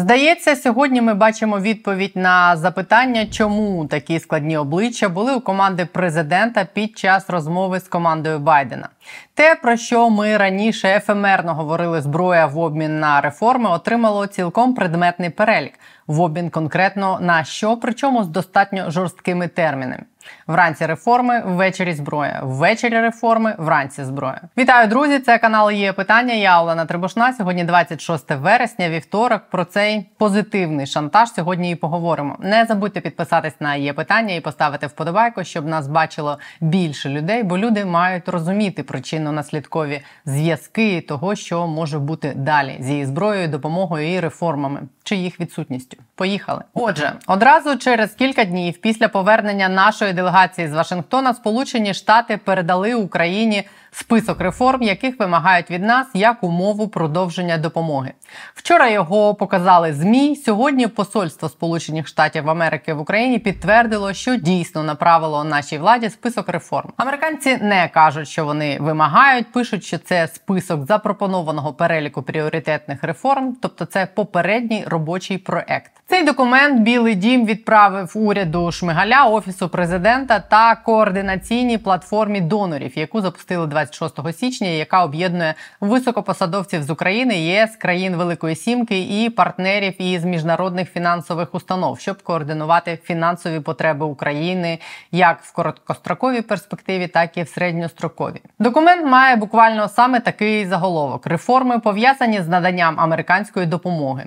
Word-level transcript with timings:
Здається, 0.00 0.56
сьогодні 0.56 1.00
ми 1.00 1.14
бачимо 1.14 1.60
відповідь 1.60 2.12
на 2.14 2.56
запитання, 2.56 3.26
чому 3.26 3.86
такі 3.86 4.18
складні 4.18 4.56
обличчя 4.56 5.08
були 5.08 5.34
у 5.34 5.40
команди 5.40 5.84
президента 5.84 6.64
під 6.64 6.98
час 6.98 7.30
розмови 7.30 7.80
з 7.80 7.88
командою 7.88 8.38
Байдена. 8.38 8.88
Те, 9.34 9.54
про 9.54 9.76
що 9.76 10.10
ми 10.10 10.36
раніше 10.36 10.88
ефемерно 10.88 11.54
говорили, 11.54 12.00
зброя 12.00 12.46
в 12.46 12.58
обмін 12.58 13.00
на 13.00 13.20
реформи, 13.20 13.70
отримало 13.70 14.26
цілком 14.26 14.74
предметний 14.74 15.30
перелік 15.30 15.72
в 16.10 16.20
обмін 16.20 16.50
конкретно 16.50 17.18
на 17.20 17.44
що, 17.44 17.76
причому 17.76 18.24
з 18.24 18.28
достатньо 18.28 18.90
жорсткими 18.90 19.48
термінами. 19.48 20.04
Вранці 20.46 20.86
реформи, 20.86 21.42
ввечері 21.46 21.94
зброя. 21.94 22.40
Ввечері 22.42 23.00
реформи, 23.00 23.54
вранці 23.58 24.04
зброя. 24.04 24.40
Вітаю, 24.58 24.88
друзі! 24.88 25.18
Це 25.18 25.38
канал 25.38 25.70
є 25.70 25.92
питання. 25.92 26.34
Я 26.34 26.62
Олена 26.62 26.84
Трибушна. 26.84 27.32
Сьогодні 27.32 27.64
26 27.64 28.30
вересня, 28.30 28.88
вівторок. 28.88 29.42
Про 29.50 29.64
цей 29.64 30.06
позитивний 30.18 30.86
шантаж 30.86 31.32
сьогодні 31.32 31.70
і 31.70 31.74
поговоримо. 31.74 32.36
Не 32.40 32.64
забудьте 32.64 33.00
підписатись 33.00 33.60
на 33.60 33.74
є 33.74 33.92
питання 33.92 34.34
і 34.34 34.40
поставити 34.40 34.86
вподобайку, 34.86 35.44
щоб 35.44 35.66
нас 35.66 35.88
бачило 35.88 36.38
більше 36.60 37.08
людей, 37.08 37.42
бо 37.42 37.58
люди 37.58 37.84
мають 37.84 38.28
розуміти 38.28 38.82
причинно-наслідкові 38.82 40.00
зв'язки 40.24 41.00
того, 41.00 41.34
що 41.34 41.66
може 41.66 41.98
бути 41.98 42.32
далі 42.36 42.76
з 42.80 42.90
її 42.90 43.06
зброєю, 43.06 43.48
допомогою 43.48 44.12
і 44.12 44.20
реформами 44.20 44.80
чи 45.04 45.16
їх 45.16 45.40
відсутністю. 45.40 45.96
Поїхали. 46.14 46.62
Отже, 46.74 47.12
одразу 47.26 47.76
через 47.76 48.14
кілька 48.14 48.44
днів 48.44 48.80
після 48.80 49.08
повернення 49.08 49.68
нашої 49.68 50.12
делегації 50.12 50.68
з 50.68 50.74
Вашингтона 50.74 51.34
Сполучені 51.34 51.94
Штати 51.94 52.36
передали 52.44 52.94
Україні 52.94 53.64
список 53.92 54.40
реформ, 54.40 54.82
яких 54.82 55.20
вимагають 55.20 55.70
від 55.70 55.82
нас 55.82 56.06
як 56.14 56.44
умову 56.44 56.88
продовження 56.88 57.58
допомоги. 57.58 58.12
Вчора 58.54 58.88
його 58.88 59.34
показали 59.34 59.92
змі. 59.92 60.36
Сьогодні 60.36 60.86
Посольство 60.86 61.48
Сполучених 61.48 62.08
Штатів 62.08 62.50
Америки 62.50 62.92
в 62.92 63.00
Україні 63.00 63.38
підтвердило, 63.38 64.12
що 64.12 64.36
дійсно 64.36 64.82
направило 64.82 65.44
нашій 65.44 65.78
владі 65.78 66.10
список 66.10 66.48
реформ. 66.48 66.92
Американці 66.96 67.56
не 67.56 67.88
кажуть, 67.88 68.28
що 68.28 68.44
вони 68.44 68.78
вимагають, 68.80 69.52
пишуть, 69.52 69.84
що 69.84 69.98
це 69.98 70.28
список 70.28 70.86
запропонованого 70.86 71.72
переліку 71.72 72.22
пріоритетних 72.22 73.04
реформ, 73.04 73.56
тобто 73.62 73.84
це 73.84 74.06
попередній 74.06 74.84
робочий 74.86 75.38
проект. 75.38 75.89
Цей 76.10 76.24
документ 76.24 76.80
Білий 76.80 77.14
Дім 77.14 77.46
відправив 77.46 78.12
уряду 78.14 78.72
Шмигаля, 78.72 79.24
офісу 79.24 79.68
президента 79.68 80.40
та 80.40 80.74
координаційній 80.74 81.78
платформі 81.78 82.40
донорів, 82.40 82.98
яку 82.98 83.20
запустили 83.20 83.66
26 83.66 84.38
січня, 84.38 84.68
яка 84.68 85.04
об'єднує 85.04 85.54
високопосадовців 85.80 86.82
з 86.82 86.90
України, 86.90 87.38
ЄС, 87.38 87.76
країн 87.76 88.16
Великої 88.16 88.56
Сімки 88.56 89.22
і 89.22 89.30
партнерів 89.30 90.02
із 90.02 90.24
міжнародних 90.24 90.90
фінансових 90.92 91.54
установ, 91.54 92.00
щоб 92.00 92.22
координувати 92.22 92.98
фінансові 93.04 93.60
потреби 93.60 94.06
України 94.06 94.78
як 95.12 95.42
в 95.42 95.52
короткостроковій 95.52 96.42
перспективі, 96.42 97.06
так 97.06 97.36
і 97.36 97.42
в 97.42 97.48
середньостроковій. 97.48 98.42
Документ 98.58 99.06
має 99.06 99.36
буквально 99.36 99.88
саме 99.88 100.20
такий 100.20 100.66
заголовок: 100.66 101.26
реформи 101.26 101.78
пов'язані 101.78 102.42
з 102.42 102.48
наданням 102.48 103.00
американської 103.00 103.66
допомоги. 103.66 104.26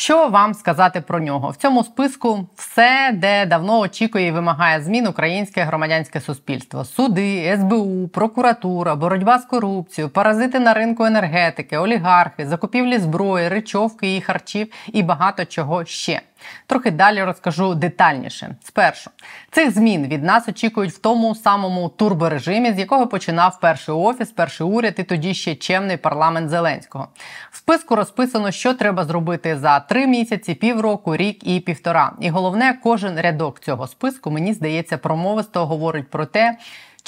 Що 0.00 0.28
вам 0.28 0.54
сказати 0.54 1.00
про 1.00 1.20
нього? 1.20 1.50
В 1.50 1.56
цьому 1.56 1.84
списку 1.84 2.48
все, 2.54 3.10
де 3.14 3.46
давно 3.46 3.78
очікує 3.78 4.26
і 4.26 4.30
вимагає 4.30 4.82
змін 4.82 5.06
українське 5.06 5.62
громадянське 5.62 6.20
суспільство: 6.20 6.84
суди, 6.84 7.56
СБУ, 7.60 8.08
прокуратура, 8.08 8.94
боротьба 8.94 9.38
з 9.38 9.44
корупцією, 9.44 10.10
паразити 10.10 10.58
на 10.58 10.74
ринку 10.74 11.04
енергетики, 11.04 11.78
олігархи, 11.78 12.46
закупівлі 12.46 12.98
зброї, 12.98 13.48
речовки 13.48 14.16
і 14.16 14.20
харчів 14.20 14.72
і 14.92 15.02
багато 15.02 15.44
чого 15.44 15.84
ще. 15.84 16.20
Трохи 16.66 16.90
далі 16.90 17.24
розкажу 17.24 17.74
детальніше. 17.74 18.56
Спершу 18.64 19.10
цих 19.50 19.70
змін 19.70 20.06
від 20.06 20.24
нас 20.24 20.48
очікують 20.48 20.92
в 20.92 20.98
тому 20.98 21.34
самому 21.34 21.88
турборежимі, 21.88 22.72
з 22.72 22.78
якого 22.78 23.06
починав 23.06 23.60
перший 23.60 23.94
офіс, 23.94 24.30
перший 24.30 24.66
уряд 24.66 24.94
і 24.98 25.02
тоді 25.02 25.34
ще 25.34 25.54
чемний 25.54 25.96
парламент 25.96 26.50
Зеленського. 26.50 27.08
В 27.50 27.56
списку 27.56 27.96
розписано, 27.96 28.50
що 28.50 28.74
треба 28.74 29.04
зробити 29.04 29.58
за 29.58 29.80
три 29.80 30.06
місяці, 30.06 30.54
півроку, 30.54 31.16
рік 31.16 31.46
і 31.46 31.60
півтора. 31.60 32.12
І 32.20 32.30
головне, 32.30 32.78
кожен 32.82 33.20
рядок 33.20 33.60
цього 33.60 33.86
списку 33.86 34.30
мені 34.30 34.52
здається 34.52 34.98
промовисто 34.98 35.66
говорить 35.66 36.10
про 36.10 36.26
те. 36.26 36.58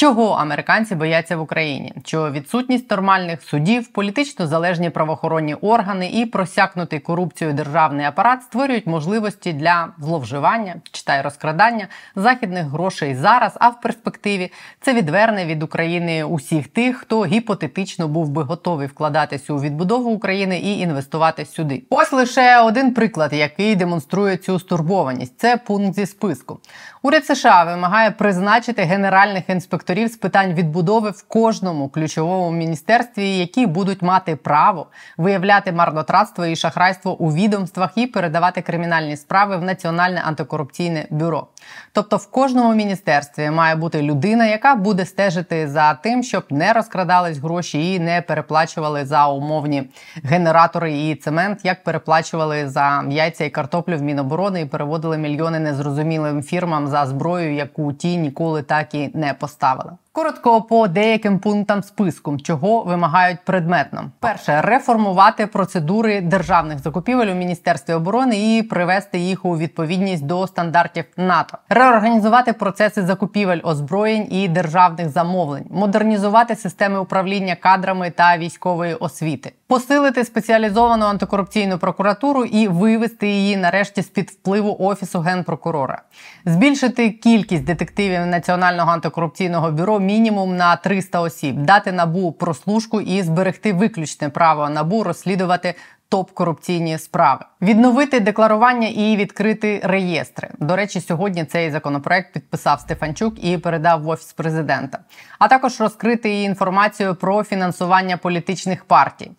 Чого 0.00 0.30
американці 0.30 0.94
бояться 0.94 1.36
в 1.36 1.40
Україні? 1.40 1.92
Що 2.04 2.30
відсутність 2.30 2.90
нормальних 2.90 3.42
судів, 3.42 3.88
політично 3.88 4.46
залежні 4.46 4.90
правоохоронні 4.90 5.54
органи 5.54 6.10
і 6.10 6.26
просякнутий 6.26 6.98
корупцією 6.98 7.56
державний 7.56 8.06
апарат 8.06 8.42
створюють 8.42 8.86
можливості 8.86 9.52
для 9.52 9.88
зловживання, 9.98 10.74
читай 10.92 11.22
розкрадання 11.22 11.88
західних 12.16 12.66
грошей 12.66 13.14
зараз, 13.14 13.52
а 13.60 13.68
в 13.68 13.80
перспективі 13.80 14.52
це 14.80 14.94
відверне 14.94 15.46
від 15.46 15.62
України 15.62 16.24
усіх 16.24 16.68
тих, 16.68 16.96
хто 16.96 17.24
гіпотетично 17.24 18.08
був 18.08 18.28
би 18.28 18.42
готовий 18.42 18.86
вкладатися 18.86 19.52
у 19.52 19.60
відбудову 19.60 20.10
України 20.10 20.58
і 20.58 20.78
інвестувати 20.78 21.44
сюди. 21.44 21.82
Ось 21.90 22.12
лише 22.12 22.60
один 22.60 22.94
приклад, 22.94 23.32
який 23.32 23.76
демонструє 23.76 24.36
цю 24.36 24.58
стурбованість. 24.58 25.40
Це 25.40 25.56
пункт 25.56 25.94
зі 25.94 26.06
списку. 26.06 26.60
Уряд 27.02 27.26
США 27.26 27.64
вимагає 27.64 28.10
призначити 28.10 28.82
генеральних 28.82 29.48
інспекторів 29.48 29.89
інспекторів 29.90 30.08
з 30.08 30.16
питань 30.16 30.54
відбудови 30.54 31.10
в 31.10 31.22
кожному 31.28 31.88
ключовому 31.88 32.50
міністерстві, 32.50 33.38
які 33.38 33.66
будуть 33.66 34.02
мати 34.02 34.36
право 34.36 34.86
виявляти 35.16 35.72
марнотратство 35.72 36.46
і 36.46 36.56
шахрайство 36.56 37.18
у 37.18 37.32
відомствах 37.32 37.90
і 37.96 38.06
передавати 38.06 38.62
кримінальні 38.62 39.16
справи 39.16 39.56
в 39.56 39.62
Національне 39.62 40.22
антикорупційне 40.24 41.06
бюро. 41.10 41.46
Тобто, 41.92 42.16
в 42.16 42.30
кожному 42.30 42.74
міністерстві 42.74 43.50
має 43.50 43.76
бути 43.76 44.02
людина, 44.02 44.46
яка 44.46 44.74
буде 44.74 45.04
стежити 45.04 45.68
за 45.68 45.94
тим, 45.94 46.22
щоб 46.22 46.44
не 46.50 46.72
розкрадались 46.72 47.38
гроші 47.38 47.94
і 47.94 48.00
не 48.00 48.22
переплачували 48.22 49.04
за 49.04 49.26
умовні 49.26 49.90
генератори 50.24 50.92
і 50.92 51.14
цемент, 51.14 51.64
як 51.64 51.84
переплачували 51.84 52.68
за 52.68 53.04
яйця 53.10 53.44
і 53.44 53.50
картоплю 53.50 53.96
в 53.96 54.02
Міноборони 54.02 54.60
і 54.60 54.66
переводили 54.66 55.18
мільйони 55.18 55.58
незрозумілим 55.58 56.42
фірмам 56.42 56.88
за 56.88 57.06
зброю, 57.06 57.54
яку 57.54 57.92
ті 57.92 58.16
ніколи 58.16 58.62
так 58.62 58.94
і 58.94 59.10
не 59.14 59.34
поставили 59.34 59.69
havalı. 59.70 59.99
Коротко 60.12 60.62
по 60.62 60.88
деяким 60.88 61.38
пунктам 61.38 61.82
списку, 61.82 62.38
чого 62.38 62.82
вимагають 62.82 63.38
предметно. 63.44 64.10
Перше 64.20 64.60
реформувати 64.60 65.46
процедури 65.46 66.20
державних 66.20 66.78
закупівель 66.78 67.26
у 67.26 67.34
міністерстві 67.34 67.94
оборони 67.94 68.56
і 68.56 68.62
привести 68.62 69.18
їх 69.18 69.44
у 69.44 69.58
відповідність 69.58 70.26
до 70.26 70.46
стандартів 70.46 71.04
НАТО, 71.16 71.58
реорганізувати 71.68 72.52
процеси 72.52 73.02
закупівель 73.02 73.60
озброєнь 73.62 74.26
і 74.32 74.48
державних 74.48 75.08
замовлень, 75.08 75.64
модернізувати 75.70 76.56
системи 76.56 76.98
управління 76.98 77.54
кадрами 77.54 78.10
та 78.10 78.38
військової 78.38 78.94
освіти, 78.94 79.52
посилити 79.66 80.24
спеціалізовану 80.24 81.04
антикорупційну 81.04 81.78
прокуратуру 81.78 82.44
і 82.44 82.68
вивести 82.68 83.28
її 83.28 83.56
нарешті 83.56 84.02
з 84.02 84.06
під 84.06 84.30
впливу 84.30 84.76
офісу 84.80 85.20
генпрокурора, 85.20 86.02
збільшити 86.44 87.10
кількість 87.10 87.64
детективів 87.64 88.26
національного 88.26 88.90
антикорупційного 88.90 89.70
бюро 89.70 89.99
мінімум 90.00 90.56
на 90.56 90.76
300 90.76 91.20
осіб, 91.20 91.56
дати 91.56 91.92
набу 91.92 92.32
прослушку 92.32 93.00
і 93.00 93.22
зберегти 93.22 93.72
виключне 93.72 94.28
право 94.28 94.68
набу 94.68 95.02
розслідувати. 95.04 95.74
Топ 96.08 96.30
корупційні 96.30 96.98
справи 96.98 97.44
відновити 97.62 98.20
декларування 98.20 98.88
і 98.88 99.16
відкрити 99.16 99.80
реєстри. 99.84 100.50
До 100.58 100.76
речі, 100.76 101.00
сьогодні 101.00 101.44
цей 101.44 101.70
законопроект 101.70 102.32
підписав 102.32 102.80
Стефанчук 102.80 103.44
і 103.44 103.58
передав 103.58 104.02
в 104.02 104.08
офіс 104.08 104.32
президента, 104.32 104.98
а 105.38 105.48
також 105.48 105.80
розкрити 105.80 106.42
інформацію 106.42 107.14
про 107.14 107.44
фінансування 107.44 108.16
політичних 108.16 108.84
партій 108.84 109.30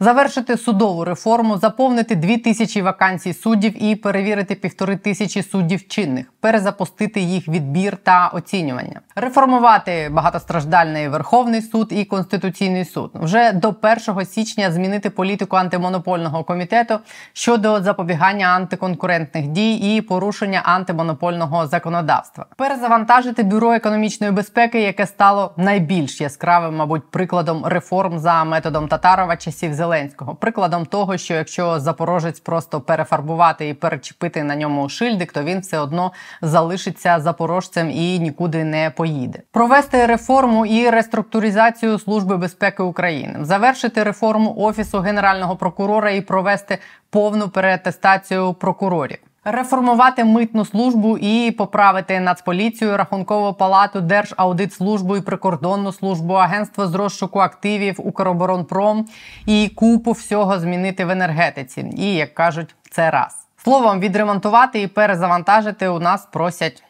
завершити 0.00 0.56
судову 0.56 1.04
реформу, 1.04 1.58
заповнити 1.58 2.16
дві 2.16 2.36
тисячі 2.36 2.82
вакансій 2.82 3.34
суддів 3.34 3.82
і 3.82 3.96
перевірити 3.96 4.54
півтори 4.54 4.96
тисячі 4.96 5.42
суддів 5.42 5.88
чинних, 5.88 6.26
перезапустити 6.40 7.20
їх 7.20 7.48
відбір 7.48 7.96
та 7.96 8.28
оцінювання, 8.28 9.00
реформувати 9.16 10.08
багатостраждальний 10.12 11.08
Верховний 11.08 11.62
суд 11.62 11.88
і 11.90 12.04
Конституційний 12.04 12.84
суд. 12.84 13.10
Вже 13.14 13.52
до 13.52 13.74
1 14.08 14.26
січня 14.26 14.72
змінити 14.72 15.10
політику 15.10 15.56
антимонопольного 15.56 16.44
комітету 16.44 16.98
щодо 17.32 17.82
запобігання 17.82 18.46
антиконкурентних 18.46 19.46
дій 19.46 19.96
і 19.96 20.00
порушення 20.00 20.62
антимонопольного 20.64 21.66
законодавства, 21.66 22.46
перезавантажити 22.56 23.42
бюро 23.42 23.72
економічної 23.72 24.32
безпеки, 24.32 24.82
яке 24.82 25.06
стало 25.06 25.52
найбільш 25.56 26.20
яскравим, 26.20 26.76
мабуть, 26.76 27.10
прикладом 27.10 27.64
реформ 27.66 28.18
за 28.18 28.44
методом 28.44 28.88
Татарова 28.88 29.36
часів 29.36 29.74
Зеленського, 29.74 29.89
Зеленського. 29.90 30.34
Прикладом 30.34 30.86
того, 30.86 31.16
що 31.16 31.34
якщо 31.34 31.80
запорожець 31.80 32.40
просто 32.40 32.80
перефарбувати 32.80 33.68
і 33.68 33.74
перечепити 33.74 34.42
на 34.42 34.56
ньому 34.56 34.88
шильдик, 34.88 35.32
то 35.32 35.42
він 35.42 35.60
все 35.60 35.78
одно 35.78 36.12
залишиться 36.42 37.20
запорожцем 37.20 37.90
і 37.90 38.18
нікуди 38.18 38.64
не 38.64 38.90
поїде. 38.90 39.38
Провести 39.52 40.06
реформу 40.06 40.66
і 40.66 40.90
реструктуризацію 40.90 41.98
служби 41.98 42.36
безпеки 42.36 42.82
України, 42.82 43.38
завершити 43.40 44.02
реформу 44.02 44.54
офісу 44.56 44.98
генерального 44.98 45.56
прокурора 45.56 46.10
і 46.10 46.20
провести 46.20 46.78
повну 47.10 47.48
переатестацію 47.48 48.54
прокурорів. 48.54 49.18
Реформувати 49.44 50.24
митну 50.24 50.64
службу 50.64 51.18
і 51.18 51.50
поправити 51.50 52.20
Нацполіцію, 52.20 52.96
рахункову 52.96 53.54
палату, 53.54 54.00
Держаудитслужбу 54.00 55.16
і 55.16 55.20
прикордонну 55.20 55.92
службу, 55.92 56.34
агентство 56.34 56.86
з 56.86 56.94
розшуку 56.94 57.38
активів, 57.38 57.94
Укроборонпром 57.98 59.06
і 59.46 59.68
купу 59.74 60.12
всього 60.12 60.58
змінити 60.58 61.04
в 61.04 61.10
енергетиці. 61.10 61.90
І 61.96 62.14
як 62.14 62.34
кажуть, 62.34 62.74
це 62.90 63.10
раз 63.10 63.46
словом 63.64 64.00
відремонтувати 64.00 64.82
і 64.82 64.86
перезавантажити 64.86 65.88
у 65.88 65.98
нас 65.98 66.28
просять 66.32 66.82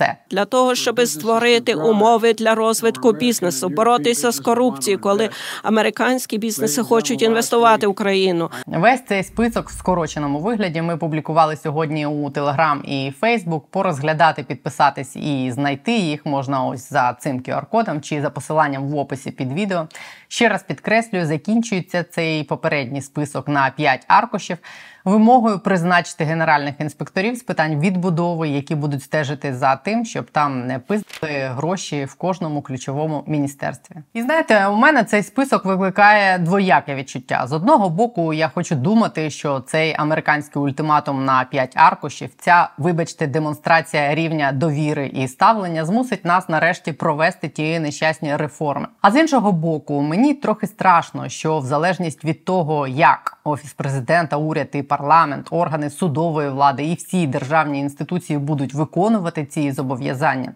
все 0.00 0.16
для 0.30 0.44
того, 0.44 0.74
щоб 0.74 1.00
створити 1.00 1.74
умови 1.74 2.32
для 2.32 2.54
розвитку 2.54 3.12
бізнесу, 3.12 3.68
боротися 3.68 4.30
з 4.30 4.40
корупцією, 4.40 5.00
коли 5.00 5.30
американські 5.62 6.38
бізнеси 6.38 6.82
хочуть 6.82 7.22
інвестувати 7.22 7.86
в 7.86 7.90
Україну. 7.90 8.50
Весь 8.66 9.04
цей 9.04 9.24
список 9.24 9.68
в 9.68 9.78
скороченому 9.78 10.38
вигляді 10.38 10.82
ми 10.82 10.96
публікували 10.96 11.56
сьогодні 11.56 12.06
у 12.06 12.30
Телеграм 12.30 12.82
і 12.84 13.12
Фейсбук. 13.20 13.70
Порозглядати, 13.70 14.42
підписатись 14.42 15.16
і 15.16 15.50
знайти 15.50 15.92
їх 15.92 16.26
можна 16.26 16.64
ось 16.64 16.90
за 16.90 17.12
цим 17.20 17.40
QR-кодом 17.40 18.00
чи 18.00 18.22
за 18.22 18.30
посиланням 18.30 18.88
в 18.88 18.96
описі 18.96 19.30
під 19.30 19.52
відео. 19.52 19.88
Ще 20.28 20.48
раз 20.48 20.62
підкреслюю, 20.62 21.26
закінчується 21.26 22.02
цей 22.02 22.44
попередній 22.44 23.02
список 23.02 23.48
на 23.48 23.70
5 23.70 24.04
аркушів 24.08 24.58
вимогою 25.04 25.58
призначити 25.58 26.24
генеральних 26.24 26.74
інспекторів 26.78 27.36
з 27.36 27.42
питань 27.42 27.80
відбудови, 27.80 28.48
які 28.48 28.74
будуть 28.74 29.02
стежити 29.02 29.54
за 29.54 29.76
тим, 29.76 30.04
щоб 30.04 30.30
там 30.30 30.66
не 30.66 30.78
пиздили 30.78 31.50
гроші 31.56 32.04
в 32.04 32.14
кожному 32.14 32.62
ключовому 32.62 33.24
міністерстві. 33.26 33.96
І 34.14 34.22
знаєте, 34.22 34.66
у 34.66 34.76
мене 34.76 35.04
цей 35.04 35.22
список 35.22 35.64
викликає 35.64 36.38
двояке 36.38 36.94
відчуття. 36.94 37.46
З 37.46 37.52
одного 37.52 37.88
боку, 37.88 38.32
я 38.32 38.48
хочу 38.48 38.74
думати, 38.74 39.30
що 39.30 39.60
цей 39.60 39.94
американський 39.98 40.62
ультиматум 40.62 41.24
на 41.24 41.44
5 41.44 41.72
аркушів, 41.76 42.30
ця, 42.38 42.70
вибачте, 42.78 43.26
демонстрація 43.26 44.14
рівня 44.14 44.52
довіри 44.52 45.06
і 45.06 45.28
ставлення 45.28 45.84
змусить 45.84 46.24
нас 46.24 46.48
нарешті 46.48 46.92
провести 46.92 47.48
ті 47.48 47.78
нещасні 47.78 48.36
реформи. 48.36 48.86
А 49.00 49.10
з 49.10 49.16
іншого 49.16 49.52
боку, 49.52 50.00
мені 50.00 50.34
трохи 50.34 50.66
страшно, 50.66 51.28
що 51.28 51.58
в 51.58 51.66
залежність 51.66 52.24
від 52.24 52.44
того, 52.44 52.86
як 52.86 53.38
офіс 53.44 53.72
президента, 53.72 54.36
уряд 54.36 54.68
і 54.72 54.82
парламент, 54.90 55.46
органи 55.50 55.90
судової 55.90 56.50
влади 56.50 56.84
і 56.84 56.94
всі 56.94 57.26
державні 57.26 57.80
інституції 57.80 58.38
будуть 58.38 58.74
виконувати 58.74 59.44
ці 59.44 59.72
зобов'язання. 59.72 60.52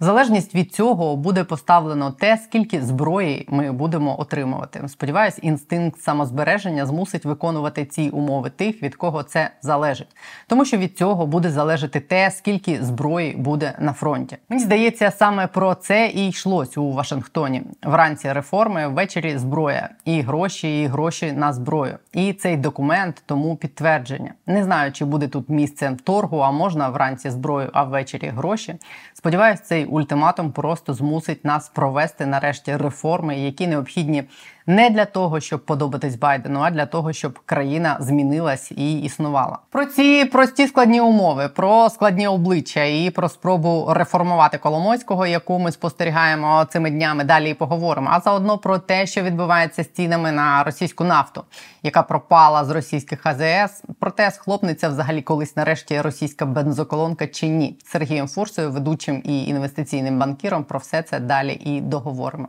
В 0.00 0.04
залежність 0.04 0.54
від 0.54 0.74
цього 0.74 1.16
буде 1.16 1.44
поставлено 1.44 2.10
те, 2.10 2.36
скільки 2.36 2.82
зброї 2.82 3.46
ми 3.50 3.72
будемо 3.72 4.20
отримувати. 4.20 4.88
Сподіваюсь, 4.88 5.38
інстинкт 5.42 6.00
самозбереження 6.00 6.86
змусить 6.86 7.24
виконувати 7.24 7.84
ці 7.84 8.08
умови 8.08 8.50
тих, 8.50 8.82
від 8.82 8.94
кого 8.94 9.22
це 9.22 9.50
залежить, 9.62 10.16
тому 10.46 10.64
що 10.64 10.76
від 10.76 10.98
цього 10.98 11.26
буде 11.26 11.50
залежати 11.50 12.00
те, 12.00 12.30
скільки 12.30 12.84
зброї 12.84 13.36
буде 13.36 13.74
на 13.78 13.92
фронті. 13.92 14.36
Мені 14.48 14.62
здається, 14.62 15.10
саме 15.10 15.46
про 15.46 15.74
це 15.74 16.06
і 16.06 16.28
йшлось 16.28 16.78
у 16.78 16.92
Вашингтоні. 16.92 17.62
Вранці 17.82 18.32
реформи, 18.32 18.88
ввечері 18.88 19.38
зброя 19.38 19.88
і 20.04 20.20
гроші, 20.20 20.82
і 20.82 20.86
гроші 20.86 21.32
на 21.32 21.52
зброю. 21.52 21.98
І 22.12 22.32
цей 22.32 22.56
документ 22.56 23.22
тому 23.26 23.56
підтвердження. 23.56 24.32
Не 24.46 24.64
знаю, 24.64 24.92
чи 24.92 25.04
буде 25.04 25.28
тут 25.28 25.48
місце 25.48 25.96
торгу, 26.04 26.38
а 26.38 26.50
можна 26.50 26.88
вранці 26.88 27.30
зброю, 27.30 27.70
а 27.72 27.84
ввечері 27.84 28.28
гроші. 28.28 28.74
Сподіваюсь, 29.14 29.60
цей 29.60 29.85
ультиматум 29.86 30.52
просто 30.52 30.94
змусить 30.94 31.44
нас 31.44 31.68
провести 31.68 32.26
нарешті 32.26 32.76
реформи, 32.76 33.38
які 33.38 33.66
необхідні 33.66 34.24
не 34.66 34.90
для 34.90 35.04
того, 35.04 35.40
щоб 35.40 35.64
подобатись 35.64 36.16
Байдену, 36.16 36.60
а 36.60 36.70
для 36.70 36.86
того, 36.86 37.12
щоб 37.12 37.38
країна 37.38 37.96
змінилась 38.00 38.72
і 38.72 39.00
існувала. 39.00 39.58
Про 39.70 39.84
ці 39.84 40.24
прості 40.24 40.66
складні 40.66 41.00
умови, 41.00 41.48
про 41.48 41.90
складні 41.90 42.28
обличчя 42.28 42.84
і 42.84 43.10
про 43.10 43.28
спробу 43.28 43.86
реформувати 43.90 44.58
Коломойського, 44.58 45.26
яку 45.26 45.58
ми 45.58 45.72
спостерігаємо 45.72 46.64
цими 46.64 46.90
днями. 46.90 47.24
Далі 47.24 47.50
і 47.50 47.54
поговоримо. 47.54 48.10
А 48.12 48.20
заодно 48.20 48.58
про 48.58 48.78
те, 48.78 49.06
що 49.06 49.22
відбувається 49.22 49.82
з 49.82 49.88
цінами 49.88 50.32
на 50.32 50.64
російську 50.64 51.04
нафту, 51.04 51.44
яка 51.82 52.02
пропала 52.02 52.64
з 52.64 52.70
російських 52.70 53.26
АЗС. 53.26 53.82
Проте 54.00 54.30
схлопнеться 54.30 54.88
взагалі 54.88 55.22
колись 55.22 55.56
нарешті 55.56 56.00
російська 56.00 56.46
бензоколонка 56.46 57.26
чи 57.26 57.48
ні. 57.48 57.78
Сергієм 57.84 58.28
Фурсою, 58.28 58.70
ведучим 58.70 59.22
і 59.24 59.44
інвестиційним 59.44 60.18
банкіром, 60.18 60.64
про 60.64 60.78
все 60.78 61.02
це 61.02 61.20
далі 61.20 61.60
і 61.64 61.80
договоримо. 61.80 62.48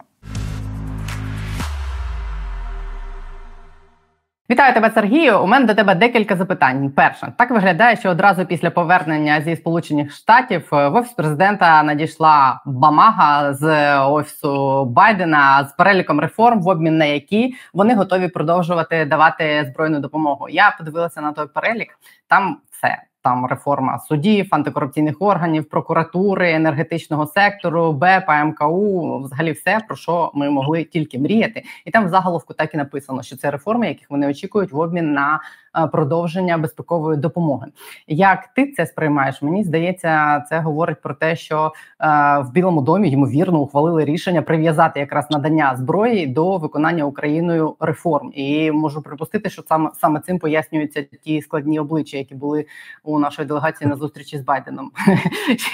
Вітаю 4.50 4.74
тебе, 4.74 4.92
Сергію. 4.92 5.44
У 5.44 5.48
мене 5.48 5.66
до 5.66 5.74
тебе 5.74 5.96
декілька 5.96 6.36
запитань. 6.36 6.90
Перше, 6.92 7.34
так 7.38 7.52
виглядає, 7.52 7.96
що 7.96 8.10
одразу 8.10 8.46
після 8.46 8.70
повернення 8.70 9.42
зі 9.42 9.56
сполучених 9.56 10.12
штатів 10.12 10.68
в 10.72 10.88
офіс 10.88 11.12
президента 11.12 11.84
надійшла 11.84 12.62
бамага 12.66 13.54
з 13.54 13.98
офісу 14.00 14.86
Байдена 14.86 15.64
з 15.64 15.74
переліком 15.74 16.20
реформ, 16.20 16.62
в 16.62 16.68
обмін 16.68 16.98
на 16.98 17.06
які 17.06 17.56
вони 17.74 17.96
готові 17.96 18.28
продовжувати 18.28 19.06
давати 19.06 19.66
збройну 19.72 20.00
допомогу. 20.00 20.50
Я 20.50 20.76
подивилася 20.78 21.22
на 21.22 21.32
той 21.32 21.48
перелік. 21.54 22.00
Там 22.28 22.58
все 22.72 22.98
там 23.28 23.46
реформа 23.46 24.00
судів, 24.00 24.48
антикорупційних 24.52 25.16
органів, 25.20 25.70
прокуратури, 25.70 26.52
енергетичного 26.52 27.28
сектору, 27.28 27.92
БЕП, 27.92 28.30
МКУ, 28.46 29.20
взагалі 29.20 29.52
все 29.52 29.80
про 29.88 29.96
що 29.96 30.32
ми 30.34 30.50
могли 30.50 30.84
тільки 30.84 31.20
мріяти, 31.20 31.64
і 31.86 31.92
там 31.92 32.06
в 32.06 32.10
заголовку 32.10 32.54
так 32.54 32.74
і 32.74 32.78
написано, 32.78 33.24
що 33.24 33.38
це 33.38 33.52
реформи, 33.52 33.88
яких 33.88 34.10
вони 34.10 34.28
очікують 34.28 34.72
в 34.72 34.80
обмін 34.80 35.14
на 35.14 35.40
продовження 35.86 36.58
безпекової 36.58 37.18
допомоги. 37.18 37.68
Як 38.08 38.48
ти 38.48 38.72
це 38.72 38.86
сприймаєш? 38.86 39.42
Мені 39.42 39.64
здається, 39.64 40.44
це 40.50 40.60
говорить 40.60 41.02
про 41.02 41.14
те, 41.14 41.36
що 41.36 41.74
е, 42.00 42.08
в 42.40 42.52
Білому 42.52 42.82
домі 42.82 43.12
ймовірно 43.12 43.60
ухвалили 43.60 44.06
рішення 44.06 44.42
прив'язати 44.42 45.00
якраз 45.00 45.32
надання 45.32 45.76
зброї 45.76 46.28
до 46.28 46.58
виконання 46.58 47.04
Україною 47.04 47.76
реформ. 47.80 48.32
І 48.34 48.72
можу 48.72 49.02
припустити, 49.02 49.50
що 49.50 49.64
саме 49.68 49.90
саме 50.02 50.20
цим 50.20 50.40
пояснюються 50.40 51.06
ті 51.24 51.42
складні 51.42 51.80
обличчя, 51.80 52.18
які 52.18 52.36
були 52.36 52.66
у 53.04 53.20
нашої 53.20 53.48
делегації 53.48 53.90
на 53.90 53.96
зустрічі 53.96 54.38
з 54.38 54.42
Байденом. 54.42 54.92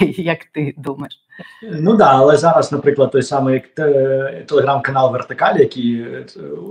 Як 0.00 0.44
ти 0.44 0.74
думаєш? 0.76 1.23
Ну 1.62 1.96
да, 1.96 2.04
але 2.04 2.36
зараз, 2.36 2.72
наприклад, 2.72 3.10
той 3.10 3.22
самий 3.22 3.64
телеграм-канал 4.46 5.12
Вертикаль, 5.12 5.56
який 5.58 6.00
е, 6.00 6.24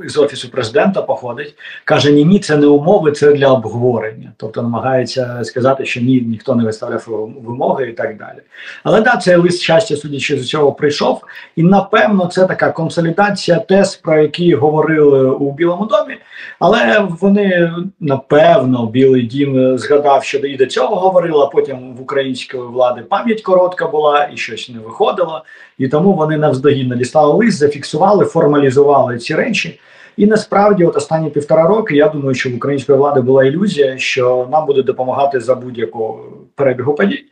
з 0.08 0.18
офісу 0.18 0.50
президента 0.50 1.02
походить, 1.02 1.56
каже: 1.86 2.12
Ні, 2.12 2.26
ні, 2.26 2.40
це 2.40 2.58
не 2.58 2.68
умови, 2.68 3.12
це 3.12 3.34
для 3.34 3.48
обговорення. 3.48 4.32
Тобто 4.38 4.62
намагається 4.62 5.44
сказати, 5.44 5.86
що 5.86 6.02
ні, 6.02 6.22
ніхто 6.22 6.56
не 6.56 6.64
виставляв 6.64 7.04
вимоги 7.46 7.90
і 7.90 7.94
так 7.94 8.18
далі. 8.18 8.38
Але 8.84 9.02
да, 9.02 9.18
цей 9.18 9.36
лист 9.36 9.62
щастя, 9.62 9.96
судячи 9.96 10.38
з 10.38 10.48
цього, 10.50 10.74
прийшов, 10.74 11.22
і 11.56 11.64
напевно 11.64 12.26
це 12.26 12.46
така 12.46 12.72
консолідація 12.72 13.60
тез, 13.60 13.96
про 13.96 14.22
які 14.22 14.56
говорили 14.56 15.30
у 15.30 15.52
Білому 15.52 15.86
домі. 15.86 16.18
Але 16.60 17.08
вони 17.22 17.74
напевно, 18.00 18.86
Білий 18.86 19.22
Дім 19.22 19.78
згадав, 19.78 20.24
що 20.24 20.38
і 20.38 20.58
до 20.58 20.66
цього 20.66 20.96
говорили, 20.96 21.44
а 21.44 21.46
потім 21.46 21.96
в 21.96 22.02
української 22.02 22.64
влади 22.64 23.02
пам'ять 23.02 23.42
коротка 23.42 23.88
була 23.88 24.30
і 24.34 24.38
щось 24.58 24.76
не 24.76 24.82
виходило. 24.82 25.44
І 25.78 25.88
тому 25.88 26.14
вони 26.14 26.38
навздогін 26.38 26.88
надіслали 26.88 27.34
лист, 27.34 27.58
зафіксували, 27.58 28.26
формалізували 28.26 29.18
ці 29.18 29.36
речі. 29.36 29.80
І 30.18 30.26
насправді, 30.26 30.86
от 30.86 30.96
останні 30.96 31.30
півтора 31.30 31.68
роки, 31.68 31.96
я 31.96 32.08
думаю, 32.08 32.36
що 32.36 32.50
в 32.50 32.56
української 32.56 32.98
влади 32.98 33.22
була 33.22 33.44
ілюзія, 33.44 33.98
що 33.98 34.48
нам 34.52 34.66
буде 34.66 34.84
допомагати 34.84 35.40
за 35.40 35.56
будь-якого 35.56 36.24
перебігу 36.56 36.96
подій. 36.96 37.26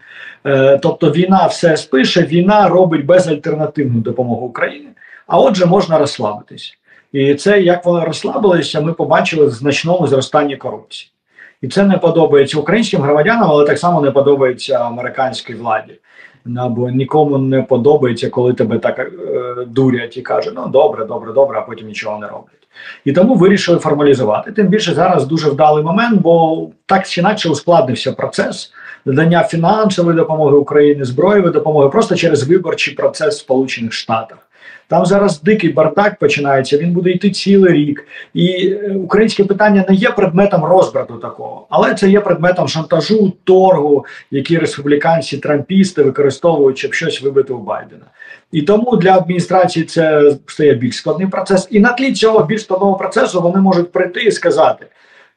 Е, 0.45 0.79
тобто, 0.83 1.11
війна 1.11 1.45
все 1.45 1.77
спише, 1.77 2.21
війна 2.21 2.69
робить 2.69 3.05
безальтернативну 3.05 3.99
допомогу 3.99 4.45
Україні. 4.45 4.87
А 5.27 5.39
отже, 5.39 5.65
можна 5.65 5.97
розслабитись. 5.97 6.77
І 7.11 7.35
це 7.35 7.61
як 7.61 7.85
вони 7.85 8.05
розслабилися, 8.05 8.81
ми 8.81 8.93
побачили 8.93 9.45
в 9.45 9.51
значному 9.51 10.07
зростанні 10.07 10.57
корупції. 10.57 11.11
І 11.61 11.67
це 11.67 11.83
не 11.83 11.97
подобається 11.97 12.59
українським 12.59 13.01
громадянам, 13.01 13.51
але 13.51 13.65
так 13.65 13.79
само 13.79 14.01
не 14.01 14.11
подобається 14.11 14.73
американській 14.73 15.53
владі. 15.53 15.99
Бо 16.45 16.89
нікому 16.89 17.37
не 17.37 17.61
подобається, 17.61 18.29
коли 18.29 18.53
тебе 18.53 18.79
так 18.79 18.99
е, 18.99 19.09
дурять 19.67 20.17
і 20.17 20.21
кажуть, 20.21 20.53
ну 20.55 20.67
добре, 20.67 21.05
добре, 21.05 21.33
добре, 21.33 21.59
а 21.59 21.61
потім 21.61 21.87
нічого 21.87 22.19
не 22.19 22.27
роблять. 22.27 22.67
І 23.05 23.13
тому 23.13 23.35
вирішили 23.35 23.79
формалізувати. 23.79 24.51
Тим 24.51 24.67
більше 24.67 24.93
зараз 24.93 25.25
дуже 25.25 25.49
вдалий 25.49 25.83
момент, 25.83 26.21
бо 26.21 26.67
так 26.85 27.07
чи 27.07 27.21
інакше 27.21 27.49
ускладнився 27.49 28.11
процес 28.11 28.73
надання 29.05 29.43
фінансової 29.43 30.17
допомоги 30.17 30.57
Україні, 30.57 31.03
зброєвої 31.03 31.53
допомоги 31.53 31.89
просто 31.89 32.15
через 32.15 32.49
виборчий 32.49 32.93
процес 32.93 33.35
в 33.35 33.39
Сполучених 33.39 33.93
Штатах. 33.93 34.37
Там 34.91 35.05
зараз 35.05 35.41
дикий 35.41 35.73
бардак 35.73 36.19
починається. 36.19 36.77
Він 36.77 36.91
буде 36.91 37.11
йти 37.11 37.29
цілий 37.29 37.73
рік, 37.73 38.07
і 38.33 38.47
е, 38.47 38.95
українське 39.03 39.43
питання 39.43 39.85
не 39.89 39.95
є 39.95 40.11
предметом 40.11 40.63
розбрату 40.65 41.13
такого, 41.13 41.67
але 41.69 41.93
це 41.93 42.09
є 42.09 42.19
предметом 42.19 42.67
шантажу, 42.67 43.33
торгу, 43.43 44.05
які 44.31 44.57
республіканці, 44.57 45.37
трампісти 45.37 46.03
використовують, 46.03 46.77
щоб 46.77 46.93
щось 46.93 47.21
вибити 47.21 47.53
у 47.53 47.57
Байдена. 47.57 48.05
І 48.51 48.61
тому 48.61 48.97
для 48.97 49.17
адміністрації 49.17 49.85
це 49.85 50.31
стає 50.47 50.73
більш 50.73 50.95
складний 50.95 51.27
процес. 51.27 51.67
І 51.71 51.79
на 51.79 51.93
тлі 51.93 52.13
цього 52.13 52.43
більш 52.43 52.61
складного 52.61 52.95
процесу 52.95 53.41
вони 53.41 53.59
можуть 53.59 53.91
прийти 53.91 54.21
і 54.21 54.31
сказати. 54.31 54.85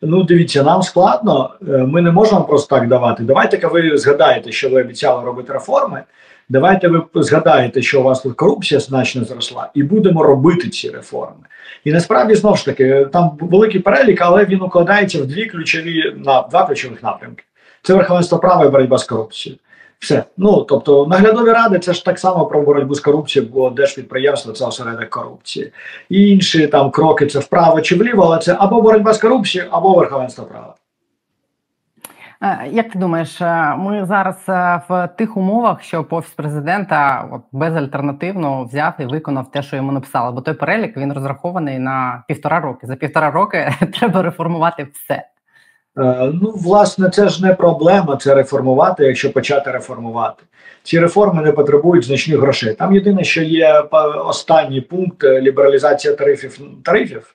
Ну, 0.02 0.22
дивіться, 0.22 0.62
нам 0.62 0.82
складно, 0.82 1.54
е, 1.68 1.72
ми 1.72 2.02
не 2.02 2.10
можемо 2.10 2.44
просто 2.44 2.76
так 2.76 2.88
давати. 2.88 3.22
Давайте-ка 3.22 3.68
ви 3.68 3.98
згадаєте, 3.98 4.52
що 4.52 4.68
ви 4.68 4.80
обіцяли 4.80 5.24
робити 5.24 5.52
реформи. 5.52 6.02
Давайте 6.48 6.88
ви 6.88 7.02
згадаєте, 7.14 7.82
що 7.82 8.00
у 8.00 8.04
вас 8.04 8.20
тут 8.20 8.36
корупція 8.36 8.80
значно 8.80 9.24
зросла, 9.24 9.70
і 9.74 9.82
будемо 9.82 10.22
робити 10.22 10.68
ці 10.68 10.90
реформи. 10.90 11.46
І 11.84 11.92
насправді 11.92 12.34
знову 12.34 12.56
ж 12.56 12.64
таки 12.64 13.06
там 13.12 13.38
великий 13.40 13.80
перелік, 13.80 14.20
але 14.22 14.44
він 14.44 14.62
укладається 14.62 15.22
в 15.22 15.26
дві 15.26 15.46
ключові 15.46 16.14
на 16.16 16.42
два 16.42 16.66
ключових 16.66 17.02
напрямки: 17.02 17.44
це 17.82 17.94
верховенство 17.94 18.38
права 18.38 18.64
і 18.64 18.68
боротьба 18.68 18.98
з 18.98 19.04
корупцією. 19.04 19.58
Все. 19.98 20.24
Ну 20.36 20.62
тобто, 20.62 21.06
наглядові 21.06 21.50
ради 21.50 21.78
це 21.78 21.92
ж 21.92 22.04
так 22.04 22.18
само 22.18 22.46
про 22.46 22.62
боротьбу 22.62 22.94
з 22.94 23.00
корупцією, 23.00 23.52
бо 23.54 23.70
держпідприємство 23.70 24.52
це 24.52 24.66
осередок 24.66 25.10
корупції. 25.10 25.72
І 26.08 26.30
інші 26.30 26.66
там 26.66 26.90
кроки 26.90 27.26
це 27.26 27.38
вправо 27.38 27.80
чи 27.80 27.96
вліво, 27.96 28.22
але 28.22 28.38
це 28.38 28.56
або 28.58 28.82
боротьба 28.82 29.12
з 29.12 29.18
корупцією, 29.18 29.70
або 29.72 29.94
верховенство 29.94 30.44
права. 30.44 30.74
Е, 32.44 32.68
як 32.72 32.90
ти 32.90 32.98
думаєш, 32.98 33.40
е, 33.40 33.74
ми 33.78 34.06
зараз 34.06 34.36
е, 34.48 34.80
в 34.88 35.08
тих 35.18 35.36
умовах, 35.36 35.82
що 35.82 36.06
офіс 36.10 36.30
президента 36.30 37.28
безальтернативно 37.52 38.64
взяв 38.64 38.92
і 38.98 39.04
виконав 39.04 39.50
те, 39.50 39.62
що 39.62 39.76
йому 39.76 39.92
написали, 39.92 40.32
бо 40.32 40.40
той 40.40 40.54
перелік 40.54 40.96
він 40.96 41.12
розрахований 41.12 41.78
на 41.78 42.24
півтора 42.28 42.60
роки. 42.60 42.86
За 42.86 42.96
півтора 42.96 43.30
роки 43.30 43.72
треба 43.98 44.22
реформувати 44.22 44.86
все. 44.92 45.26
Ну, 46.32 46.52
власне, 46.56 47.10
це 47.10 47.28
ж 47.28 47.42
не 47.46 47.54
проблема 47.54 48.16
це 48.16 48.34
реформувати, 48.34 49.04
якщо 49.04 49.32
почати 49.32 49.70
реформувати. 49.70 50.42
Ці 50.82 51.00
реформи 51.00 51.42
не 51.42 51.52
потребують 51.52 52.04
значних 52.04 52.38
грошей. 52.38 52.74
Там 52.74 52.94
єдине, 52.94 53.24
що 53.24 53.42
є 53.42 53.84
останній 54.26 54.80
пункт 54.80 55.24
лібералізація 55.24 56.14
тарифів 56.14 56.58
тарифів. 56.84 57.34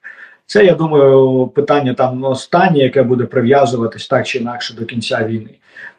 Це 0.49 0.65
я 0.65 0.73
думаю, 0.73 1.47
питання 1.55 1.93
там 1.93 2.23
останнє, 2.23 2.79
яке 2.79 3.03
буде 3.03 3.23
прив'язуватись 3.23 4.07
так 4.07 4.27
чи 4.27 4.37
інакше 4.37 4.73
до 4.73 4.85
кінця 4.85 5.25
війни. 5.25 5.49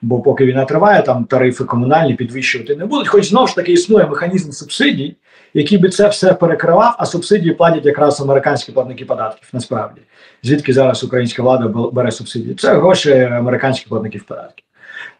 Бо 0.02 0.20
поки 0.20 0.44
війна 0.44 0.64
триває, 0.64 1.02
там 1.02 1.24
тарифи 1.24 1.64
комунальні 1.64 2.14
підвищувати 2.14 2.76
не 2.76 2.86
будуть. 2.86 3.08
Хоч 3.08 3.28
знову 3.28 3.46
ж 3.46 3.56
таки 3.56 3.72
існує 3.72 4.06
механізм 4.06 4.50
субсидій, 4.50 5.16
який 5.54 5.78
би 5.78 5.88
це 5.88 6.08
все 6.08 6.32
перекривав, 6.32 6.96
а 6.98 7.06
субсидії 7.06 7.54
платять 7.54 7.86
якраз 7.86 8.20
американські 8.20 8.72
платники 8.72 9.04
податків. 9.04 9.48
Насправді, 9.52 10.00
звідки 10.42 10.72
зараз 10.72 11.04
українська 11.04 11.42
влада 11.42 11.68
бере 11.92 12.10
субсидії? 12.10 12.54
Це 12.54 12.74
гроші 12.74 13.12
американських 13.12 13.88
платників 13.88 14.24
податків. 14.24 14.64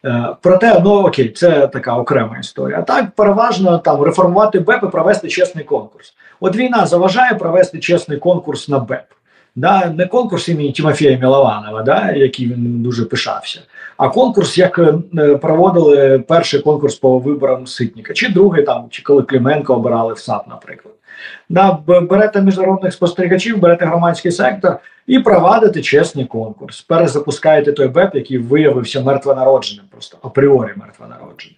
Е, 0.05 0.29
проте, 0.43 0.81
ну 0.85 0.91
окей, 0.91 1.29
це 1.29 1.67
така 1.67 1.97
окрема 1.97 2.39
історія. 2.39 2.83
Так 2.83 3.11
переважно 3.11 3.79
там 3.79 4.03
реформувати 4.03 4.61
БЕП 4.61 4.83
і 4.83 4.87
провести 4.87 5.29
чесний 5.29 5.65
конкурс. 5.65 6.15
От 6.41 6.57
війна 6.57 6.87
заважає 6.87 7.35
провести 7.35 7.79
чесний 7.79 8.19
конкурс 8.19 8.69
на 8.69 8.79
БЕП 8.79 9.05
да, 9.61 9.91
не 9.91 10.07
конкурс 10.07 10.49
імені 10.49 10.73
Тимофія 10.73 11.19
Мілованова, 11.19 11.83
да, 11.83 12.13
який 12.13 12.47
він 12.47 12.83
дуже 12.83 13.05
пишався, 13.05 13.61
а 13.97 14.09
конкурс, 14.09 14.59
як 14.59 14.79
е, 14.79 15.37
проводили 15.37 16.19
перший 16.19 16.61
конкурс 16.61 16.95
по 16.95 17.19
виборам 17.19 17.67
Ситніка, 17.67 18.15
чи 18.15 18.29
другий 18.29 18.65
там, 18.65 18.87
чи 18.91 19.03
коли 19.03 19.23
Клименко 19.23 19.75
обирали 19.75 20.13
в 20.13 20.19
САП, 20.19 20.49
наприклад. 20.49 20.95
Да, 21.49 21.79
Берете 21.87 22.41
міжнародних 22.41 22.93
спостерігачів, 22.93 23.59
берете 23.59 23.85
громадський 23.85 24.33
сектор 24.33 24.77
і 25.07 25.19
провадите 25.19 25.81
чесний 25.83 26.25
конкурс. 26.25 26.81
Перезапускаєте 26.81 27.73
той 27.73 27.89
БЕП, 27.89 28.15
який 28.15 28.39
виявився 28.39 29.01
мертвонародженим, 29.01 29.85
просто 29.91 30.19
апріорі 30.23 30.71
мертвонародженим. 30.77 31.57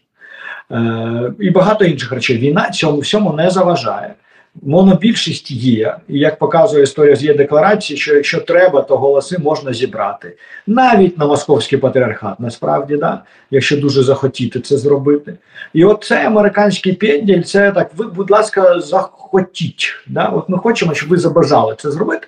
Е, 0.71 1.33
І 1.41 1.51
багато 1.51 1.85
інших 1.85 2.13
речей. 2.13 2.39
Війна 2.39 2.71
цьому 2.71 2.99
всьому 2.99 3.33
не 3.33 3.51
заважає 3.51 4.15
монобільшість 4.63 5.51
є, 5.51 5.97
і 6.09 6.19
як 6.19 6.39
показує 6.39 6.83
історія 6.83 7.17
з 7.17 7.25
є 7.25 7.35
декларації, 7.35 7.99
що 7.99 8.15
якщо 8.15 8.41
треба, 8.41 8.83
то 8.83 8.97
голоси 8.97 9.39
можна 9.39 9.73
зібрати 9.73 10.37
навіть 10.67 11.19
на 11.19 11.27
московський 11.27 11.79
патріархат, 11.79 12.41
насправді, 12.41 12.97
да, 12.97 13.23
якщо 13.51 13.77
дуже 13.77 14.03
захотіти 14.03 14.61
це 14.61 14.77
зробити. 14.79 15.35
І 15.73 15.85
от 15.85 16.05
цей 16.05 16.25
американський 16.25 16.93
пенділь, 16.93 17.43
це 17.43 17.73
так, 17.73 17.91
ви, 17.97 18.07
будь 18.07 18.31
ласка, 18.31 18.81
захотіть. 18.81 19.95
Да? 20.07 20.27
От 20.27 20.49
ми 20.49 20.59
хочемо, 20.59 20.95
щоб 20.95 21.09
ви 21.09 21.19
забажали 21.19 21.75
це 21.79 21.91
зробити. 21.91 22.27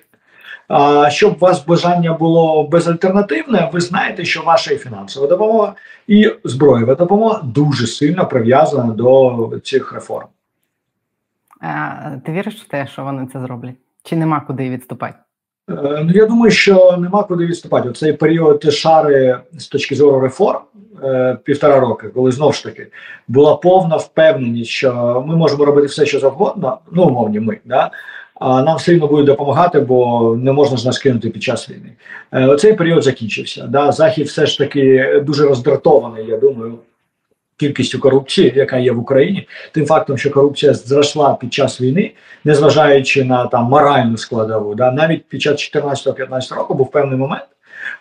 А 0.67 1.09
щоб 1.09 1.33
у 1.33 1.45
вас 1.45 1.65
бажання 1.65 2.13
було 2.13 2.67
безальтернативне, 2.67 3.69
ви 3.73 3.81
знаєте, 3.81 4.25
що 4.25 4.41
ваша 4.41 4.73
і 4.73 4.77
фінансова 4.77 5.27
допомога 5.27 5.73
і 6.07 6.31
зброєва 6.43 6.95
допомога 6.95 7.41
дуже 7.43 7.87
сильно 7.87 8.27
прив'язана 8.27 8.93
до 8.93 9.51
цих 9.63 9.93
реформ. 9.93 10.27
Е, 11.65 12.21
ти 12.25 12.31
віриш 12.31 12.55
в 12.55 12.67
те, 12.67 12.87
що 12.87 13.03
вони 13.03 13.27
це 13.33 13.39
зроблять? 13.39 13.75
Чи 14.03 14.15
нема 14.15 14.39
куди 14.39 14.69
відступати? 14.69 15.15
Е, 15.69 16.03
ну, 16.03 16.11
я 16.13 16.25
думаю, 16.25 16.51
що 16.51 16.97
нема 16.99 17.23
куди 17.23 17.45
відступати. 17.45 17.89
Оцей 17.89 18.13
період 18.13 18.73
шари 18.73 19.37
з 19.57 19.67
точки 19.67 19.95
зору 19.95 20.19
реформ 20.19 20.61
е, 21.03 21.37
півтора 21.43 21.79
роки, 21.79 22.07
коли 22.07 22.31
знову 22.31 22.53
ж 22.53 22.63
таки 22.63 22.87
була 23.27 23.55
повна 23.55 23.95
впевненість, 23.95 24.69
що 24.69 25.23
ми 25.27 25.35
можемо 25.35 25.65
робити 25.65 25.87
все, 25.87 26.05
що 26.05 26.19
завгодно, 26.19 26.77
ну 26.91 27.03
умовні 27.03 27.39
ми, 27.39 27.57
да. 27.65 27.91
А 28.39 28.61
нам 28.63 28.77
все 28.77 28.95
одно 28.95 29.07
будуть 29.07 29.25
допомагати, 29.25 29.79
бо 29.79 30.35
не 30.35 30.51
можна 30.51 30.77
ж 30.77 30.85
нас 30.85 30.99
кинути 30.99 31.29
під 31.29 31.43
час 31.43 31.69
війни. 31.69 31.91
Оцей 32.47 32.73
період 32.73 33.03
закінчився. 33.03 33.67
Да. 33.67 33.91
Захід 33.91 34.27
все 34.27 34.45
ж 34.45 34.57
таки 34.57 35.13
дуже 35.25 35.47
роздратований, 35.47 36.25
я 36.25 36.37
думаю 36.37 36.79
кількістю 37.57 37.99
корупції, 37.99 38.53
яка 38.55 38.77
є 38.77 38.91
в 38.91 38.99
Україні, 38.99 39.47
тим 39.71 39.85
фактом, 39.85 40.17
що 40.17 40.31
корупція 40.31 40.73
зросла 40.73 41.33
під 41.33 41.53
час 41.53 41.81
війни, 41.81 42.11
незважаючи 42.43 43.23
на 43.23 43.47
там 43.47 43.63
моральну 43.63 44.17
складову, 44.17 44.75
да 44.75 44.91
навіть 44.91 45.25
під 45.29 45.41
час 45.41 45.71
14-15 45.75 46.55
року 46.55 46.73
був 46.73 46.91
певний 46.91 47.17
момент, 47.17 47.45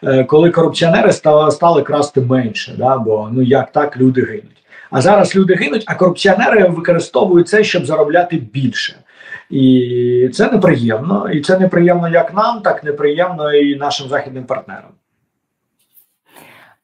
е, 0.05 0.25
коли 0.25 0.51
корупціонери 0.51 1.13
стали, 1.13 1.51
стали 1.51 1.83
красти 1.83 2.21
менше, 2.21 2.75
да, 2.79 2.99
бо 2.99 3.29
ну 3.33 3.43
як 3.43 3.73
так 3.73 3.97
люди 3.97 4.25
гинуть. 4.25 4.65
А 4.91 5.01
зараз 5.01 5.37
люди 5.37 5.55
гинуть, 5.55 5.85
а 5.87 5.95
корупціонери 5.95 6.69
використовують 6.69 7.49
це, 7.49 7.65
щоб 7.65 7.87
заробляти 7.87 8.37
більше. 8.37 8.95
І 9.51 10.31
це 10.33 10.51
неприємно, 10.51 11.31
і 11.33 11.41
це 11.41 11.59
неприємно 11.59 12.09
як 12.09 12.35
нам, 12.35 12.61
так 12.61 12.85
неприємно 12.85 13.55
і 13.55 13.77
нашим 13.77 14.09
західним 14.09 14.45
партнерам. 14.45 14.91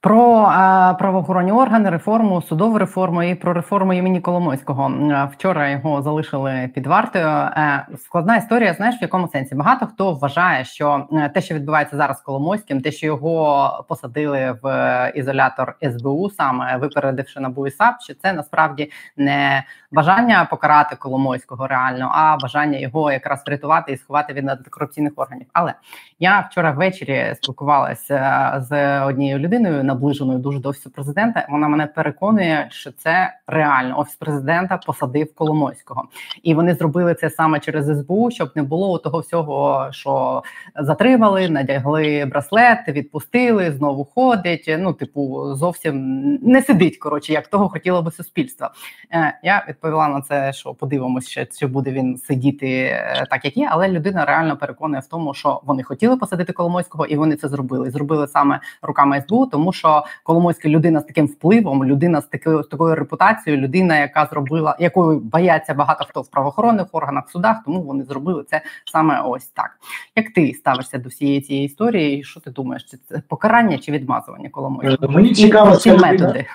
Про 0.03 0.43
е, 0.43 0.95
правоохоронні 0.95 1.53
органи, 1.53 1.91
реформу, 1.91 2.43
судову 2.43 2.79
реформу 2.79 3.23
і 3.23 3.35
про 3.35 3.53
реформу 3.53 3.93
імені 3.93 4.21
Коломойського. 4.21 4.93
Вчора 5.33 5.71
його 5.71 6.03
залишили 6.03 6.71
під 6.75 6.87
вартою. 6.87 7.27
Е, 7.27 7.87
складна 7.99 8.37
історія. 8.37 8.75
Знаєш, 8.75 9.01
в 9.01 9.03
якому 9.03 9.29
сенсі 9.29 9.55
багато 9.55 9.87
хто 9.87 10.13
вважає, 10.13 10.65
що 10.65 11.07
е, 11.13 11.29
те, 11.29 11.41
що 11.41 11.55
відбувається 11.55 11.97
зараз 11.97 12.19
з 12.19 12.21
Коломойським, 12.21 12.81
те, 12.81 12.93
що 12.93 13.07
його 13.07 13.85
посадили 13.89 14.59
в 14.63 15.13
ізолятор 15.15 15.77
СБУ, 15.83 16.31
саме 16.31 16.77
випередивши 16.77 17.41
на 17.41 17.55
і 17.67 17.71
САП, 17.71 17.95
що 18.01 18.15
це 18.15 18.33
насправді 18.33 18.91
не 19.17 19.65
бажання 19.93 20.45
покарати 20.51 20.97
Коломойського 20.97 21.67
реально, 21.67 22.11
а 22.15 22.37
бажання 22.37 22.79
його 22.79 23.13
якраз 23.13 23.43
врятувати 23.47 23.93
і 23.93 23.97
сховати 23.97 24.33
від 24.33 24.49
антикорупційних 24.49 25.13
органів. 25.17 25.47
Але 25.53 25.75
я 26.19 26.41
вчора 26.51 26.71
ввечері 26.71 27.35
спілкувалася 27.37 28.55
з 28.69 29.01
однією 29.01 29.39
людиною 29.39 29.85
наближеною 29.85 30.39
дуже 30.39 30.59
до 30.59 30.69
офісу 30.69 30.91
президента. 30.91 31.47
Вона 31.51 31.69
мене 31.69 31.87
переконує, 31.87 32.67
що 32.71 32.93
це 32.93 33.35
реально 33.51 33.99
офіс 33.99 34.15
президента 34.15 34.77
посадив 34.77 35.35
Коломойського, 35.35 36.05
і 36.43 36.55
вони 36.55 36.75
зробили 36.75 37.15
це 37.15 37.31
саме 37.31 37.61
через 37.61 38.01
СБУ, 38.01 38.31
щоб 38.31 38.51
не 38.55 38.63
було 38.63 38.99
того 38.99 39.19
всього, 39.19 39.89
що 39.91 40.43
затримали, 40.77 41.49
надягли 41.49 42.25
браслет, 42.31 42.79
відпустили, 42.89 43.73
знову 43.73 44.05
ходить. 44.05 44.77
Ну, 44.79 44.93
типу, 44.93 45.55
зовсім 45.55 46.21
не 46.43 46.63
сидить. 46.63 46.97
Коротше, 46.99 47.33
як 47.33 47.49
того 47.49 47.69
хотіло 47.69 48.03
би 48.03 48.11
суспільство. 48.11 48.69
Е, 49.13 49.39
я 49.43 49.65
відповіла 49.69 50.09
на 50.09 50.21
це, 50.21 50.53
що 50.53 50.75
подивимося, 50.75 51.47
чи 51.47 51.67
буде 51.67 51.91
він 51.91 52.19
сидіти 52.19 52.69
е, 52.69 53.27
так, 53.31 53.45
як 53.45 53.57
є, 53.57 53.69
але 53.71 53.89
людина 53.89 54.25
реально 54.25 54.57
переконує 54.57 55.01
в 55.01 55.07
тому, 55.07 55.35
що 55.35 55.61
вони 55.65 55.83
хотіли 55.83 56.17
посадити 56.17 56.53
Коломойського, 56.53 57.07
і 57.07 57.17
вони 57.17 57.37
це 57.37 57.49
зробили. 57.49 57.91
Зробили 57.91 58.29
саме 58.29 58.61
руками 58.83 59.23
СБУ, 59.27 59.47
тому 59.47 59.73
що 59.73 60.05
Коломойський 60.25 60.71
людина 60.71 61.01
з 61.01 61.05
таким 61.05 61.27
впливом, 61.27 61.85
людина 61.85 62.21
з 62.21 62.27
такою 62.27 62.63
з 62.63 62.67
такою 62.67 62.95
репутацією, 62.95 63.40
людина, 63.47 63.99
яка 63.99 64.27
зробила, 64.27 64.77
якою 64.81 65.21
бояться 65.21 65.75
багато 65.75 66.05
хто 66.05 66.23
в 66.23 66.31
правоохоронних 66.31 66.87
органах, 66.93 67.29
в 67.29 67.31
судах, 67.31 67.57
тому 67.65 67.83
вони 67.83 68.05
зробили 68.05 68.45
це 68.51 68.63
саме 68.93 69.21
ось 69.21 69.47
так. 69.47 69.71
Як 70.17 70.33
ти 70.33 70.55
ставишся 70.55 70.99
до 70.99 71.09
всієї 71.09 71.41
цієї 71.41 71.67
історії? 71.67 72.25
Що 72.25 72.41
ти 72.41 72.51
думаєш? 72.51 72.85
Чи 72.85 72.97
це 72.97 73.23
покарання 73.29 73.79
чи 73.79 73.93
відмазування 73.93 74.49
Коломойського? 74.49 75.13
Мені 75.13 75.35
цікаво, 75.35 75.77
це 75.77 75.97
методи. 75.97 76.47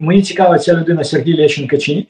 мені 0.00 0.22
цікава 0.22 0.58
ця 0.58 0.74
людина 0.74 1.04
Сергій 1.04 1.36
Лещенко 1.36 1.76
чи 1.76 1.94
ні. 1.94 2.08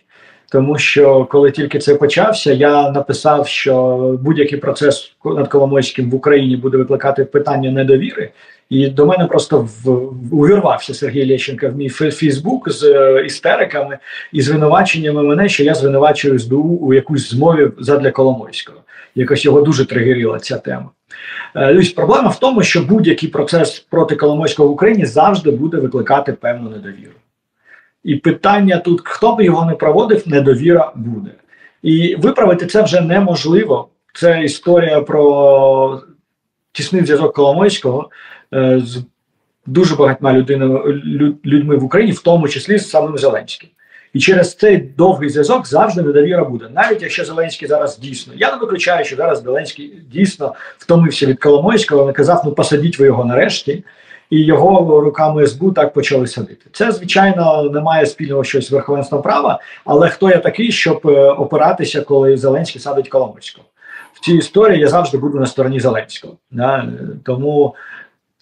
Тому 0.52 0.78
що 0.78 1.24
коли 1.24 1.50
тільки 1.50 1.78
це 1.78 1.94
почався, 1.94 2.52
я 2.52 2.90
написав, 2.90 3.48
що 3.48 3.96
будь-який 4.22 4.58
процес 4.58 5.12
над 5.24 5.48
Коломойським 5.48 6.10
в 6.10 6.14
Україні 6.14 6.56
буде 6.56 6.76
викликати 6.76 7.24
питання 7.24 7.70
недовіри. 7.70 8.30
І 8.70 8.86
до 8.86 9.06
мене 9.06 9.24
просто 9.24 9.68
в, 9.84 9.90
увірвався 10.34 10.94
Сергій 10.94 11.26
Лєченко 11.30 11.68
в 11.68 11.76
мій 11.76 11.88
Фейсбук 11.88 12.70
з 12.70 12.84
е, 12.84 13.24
істериками 13.26 13.98
і 14.32 14.42
звинуваченнями 14.42 15.22
мене, 15.22 15.48
що 15.48 15.64
я 15.64 15.74
звинувачую 15.74 16.38
СБУ 16.38 16.78
у 16.80 16.94
якусь 16.94 17.30
змові 17.30 17.68
задля 17.78 18.10
Коломойського. 18.10 18.78
Якось 19.14 19.44
його 19.44 19.62
дуже 19.62 19.84
тригеріла 19.84 20.38
ця 20.38 20.58
тема. 20.58 20.90
Е, 21.56 21.82
проблема 21.96 22.28
в 22.28 22.38
тому, 22.38 22.62
що 22.62 22.82
будь-який 22.82 23.28
процес 23.28 23.86
проти 23.90 24.16
Коломойського 24.16 24.68
в 24.68 24.72
Україні 24.72 25.06
завжди 25.06 25.50
буде 25.50 25.76
викликати 25.76 26.32
певну 26.32 26.70
недовіру. 26.70 27.21
І 28.04 28.16
питання 28.16 28.78
тут, 28.78 29.00
хто 29.04 29.34
би 29.34 29.44
його 29.44 29.66
не 29.66 29.72
проводив, 29.72 30.28
недовіра 30.28 30.92
буде. 30.94 31.30
І 31.82 32.16
виправити 32.16 32.66
це 32.66 32.82
вже 32.82 33.00
неможливо. 33.00 33.88
Це 34.14 34.42
історія 34.42 35.00
про 35.00 36.02
тісний 36.72 37.04
зв'язок 37.04 37.34
Коломойського 37.34 38.10
е, 38.54 38.80
з 38.84 39.04
дуже 39.66 39.96
багатьма 39.96 40.32
людьми 41.44 41.76
в 41.76 41.84
Україні, 41.84 42.12
в 42.12 42.22
тому 42.22 42.48
числі 42.48 42.78
з 42.78 42.90
самим 42.90 43.18
Зеленським. 43.18 43.70
І 44.12 44.20
через 44.20 44.54
цей 44.54 44.76
довгий 44.76 45.28
зв'язок 45.28 45.66
завжди 45.66 46.02
недовіра 46.02 46.44
буде. 46.44 46.68
Навіть 46.74 47.02
якщо 47.02 47.24
Зеленський 47.24 47.68
зараз 47.68 47.98
дійсно, 47.98 48.32
я 48.36 48.52
не 48.52 48.58
виключаю, 48.58 49.04
що 49.04 49.16
зараз 49.16 49.42
Зеленський 49.42 50.02
дійсно 50.12 50.54
втомився 50.78 51.26
від 51.26 51.38
Коломойського, 51.38 52.06
наказав, 52.06 52.42
ну 52.44 52.52
посадіть 52.52 52.98
ви 52.98 53.06
його 53.06 53.24
нарешті 53.24 53.84
і 54.32 54.44
його 54.44 55.00
руками 55.00 55.46
СБУ 55.46 55.72
так 55.72 55.92
почали 55.92 56.26
садити. 56.26 56.66
Це 56.72 56.92
звичайно 56.92 57.70
не 57.72 57.80
має 57.80 58.06
спільного 58.06 58.44
щось 58.44 58.68
з 58.68 58.72
верховенством 58.72 59.22
права, 59.22 59.60
але 59.84 60.08
хто 60.08 60.30
я 60.30 60.38
такий, 60.38 60.72
щоб 60.72 61.00
е, 61.04 61.30
опиратися, 61.30 62.00
коли 62.00 62.36
Зеленський 62.36 62.80
садить 62.80 63.08
Коломойського? 63.08 63.66
В 64.12 64.20
цій 64.20 64.34
історії 64.34 64.80
я 64.80 64.88
завжди 64.88 65.18
буду 65.18 65.40
на 65.40 65.46
стороні 65.46 65.80
Зеленського. 65.80 66.36
Да? 66.50 66.88
Тому 67.24 67.74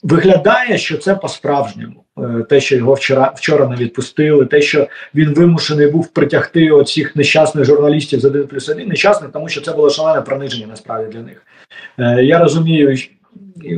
виглядає, 0.02 0.78
що 0.78 0.98
це 0.98 1.14
по-справжньому. 1.14 2.04
Е, 2.18 2.42
те, 2.48 2.60
що 2.60 2.76
його 2.76 2.94
вчора 2.94 3.32
вчора 3.36 3.66
не 3.66 3.76
відпустили, 3.76 4.46
те, 4.46 4.62
що 4.62 4.88
він 5.14 5.34
вимушений 5.34 5.90
був 5.90 6.08
притягти 6.08 6.70
оцих 6.70 7.16
нещасних 7.16 7.64
журналістів 7.64 8.20
з 8.20 8.24
1 8.24 8.46
плюс 8.46 8.68
1, 8.68 8.88
нещасних, 8.88 9.30
тому 9.32 9.48
що 9.48 9.60
це 9.60 9.72
було 9.72 9.90
шалене 9.90 10.20
приниження 10.20 10.66
насправді 10.66 11.12
для 11.12 11.22
них. 11.22 11.42
Е, 11.98 12.24
я 12.24 12.38
розумію, 12.38 12.96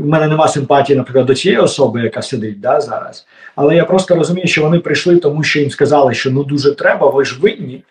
у 0.01 0.05
мене 0.05 0.29
нема 0.29 0.49
симпатії, 0.49 0.97
наприклад, 0.97 1.27
до 1.27 1.35
цієї 1.35 1.61
особи, 1.61 2.03
яка 2.03 2.23
сидить 2.23 2.61
да, 2.61 2.81
зараз. 2.81 3.27
Але 3.57 3.77
я 3.77 3.85
просто 3.85 4.15
розумію, 4.15 4.47
що 4.47 4.63
вони 4.63 4.79
прийшли, 4.79 5.17
тому 5.17 5.43
що 5.43 5.61
їм 5.61 5.71
сказали, 5.71 6.15
що 6.15 6.31
ну 6.31 6.45
дуже 6.45 6.75
треба, 6.75 7.11
ви 7.11 7.25
ж 7.25 7.41
винні. 7.41 7.85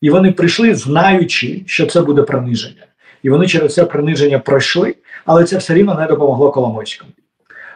І 0.00 0.10
вони 0.10 0.32
прийшли, 0.32 0.74
знаючи, 0.74 1.62
що 1.66 1.86
це 1.86 2.00
буде 2.00 2.22
приниження. 2.22 2.86
І 3.22 3.30
вони 3.30 3.46
через 3.46 3.74
це 3.74 3.84
приниження 3.84 4.38
пройшли, 4.38 4.94
але 5.24 5.44
це 5.44 5.58
все 5.58 5.74
рівно 5.74 5.94
не 5.94 6.06
допомогло 6.06 6.50
Коломойському. 6.50 7.10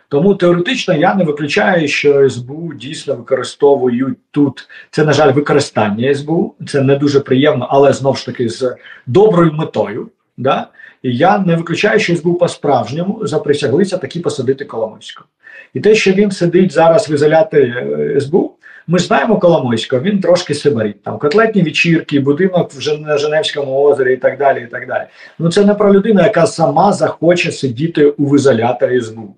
Тому 0.09 0.35
теоретично 0.35 0.95
я 0.95 1.14
не 1.14 1.25
виключаю, 1.25 1.88
що 1.88 2.31
СБУ 2.31 2.75
дійсно 2.75 3.14
використовують 3.14 4.19
тут. 4.31 4.69
Це, 4.90 5.05
на 5.05 5.12
жаль, 5.12 5.33
використання 5.33 6.14
СБУ. 6.14 6.55
Це 6.69 6.83
не 6.83 6.97
дуже 6.97 7.21
приємно, 7.21 7.66
але 7.71 7.93
знову 7.93 8.16
ж 8.16 8.26
таки 8.26 8.49
з 8.49 8.76
доброю 9.07 9.52
метою. 9.52 10.09
Да? 10.37 10.69
І 11.03 11.17
я 11.17 11.38
не 11.38 11.57
виключаю, 11.57 12.00
що 12.00 12.17
СБУ 12.17 12.35
по-справжньому 12.35 13.26
заприсяглися 13.26 13.99
такі 13.99 14.21
посадити 14.21 14.65
Коломойського. 14.65 15.29
І 15.75 15.81
те, 15.81 15.95
що 15.95 16.12
він 16.12 16.31
сидить 16.31 16.73
зараз 16.73 17.11
в 17.11 17.12
ізоляторі 17.12 17.75
е, 17.76 18.21
СБУ, 18.21 18.53
ми 18.87 18.99
знаємо 18.99 19.38
Коломойського, 19.38 20.03
він 20.03 20.21
трошки 20.21 20.55
сибарить. 20.55 21.03
Там 21.03 21.19
котлетні 21.19 21.62
вечірки, 21.62 22.21
будинок 22.21 22.71
в 22.73 23.00
на 23.00 23.19
Женевському 23.19 23.83
озері 23.83 24.15
і 24.15 24.17
так 24.17 24.38
далі. 24.38 24.62
і 24.62 24.67
так 24.67 24.88
далі. 24.88 25.05
Ну 25.38 25.50
це 25.50 25.65
не 25.65 25.75
про 25.75 25.93
людину, 25.93 26.21
яка 26.21 26.47
сама 26.47 26.93
захоче 26.93 27.53
сидіти 27.53 28.07
у 28.07 28.37
ізоляторі 28.37 29.00
СБУ. 29.00 29.37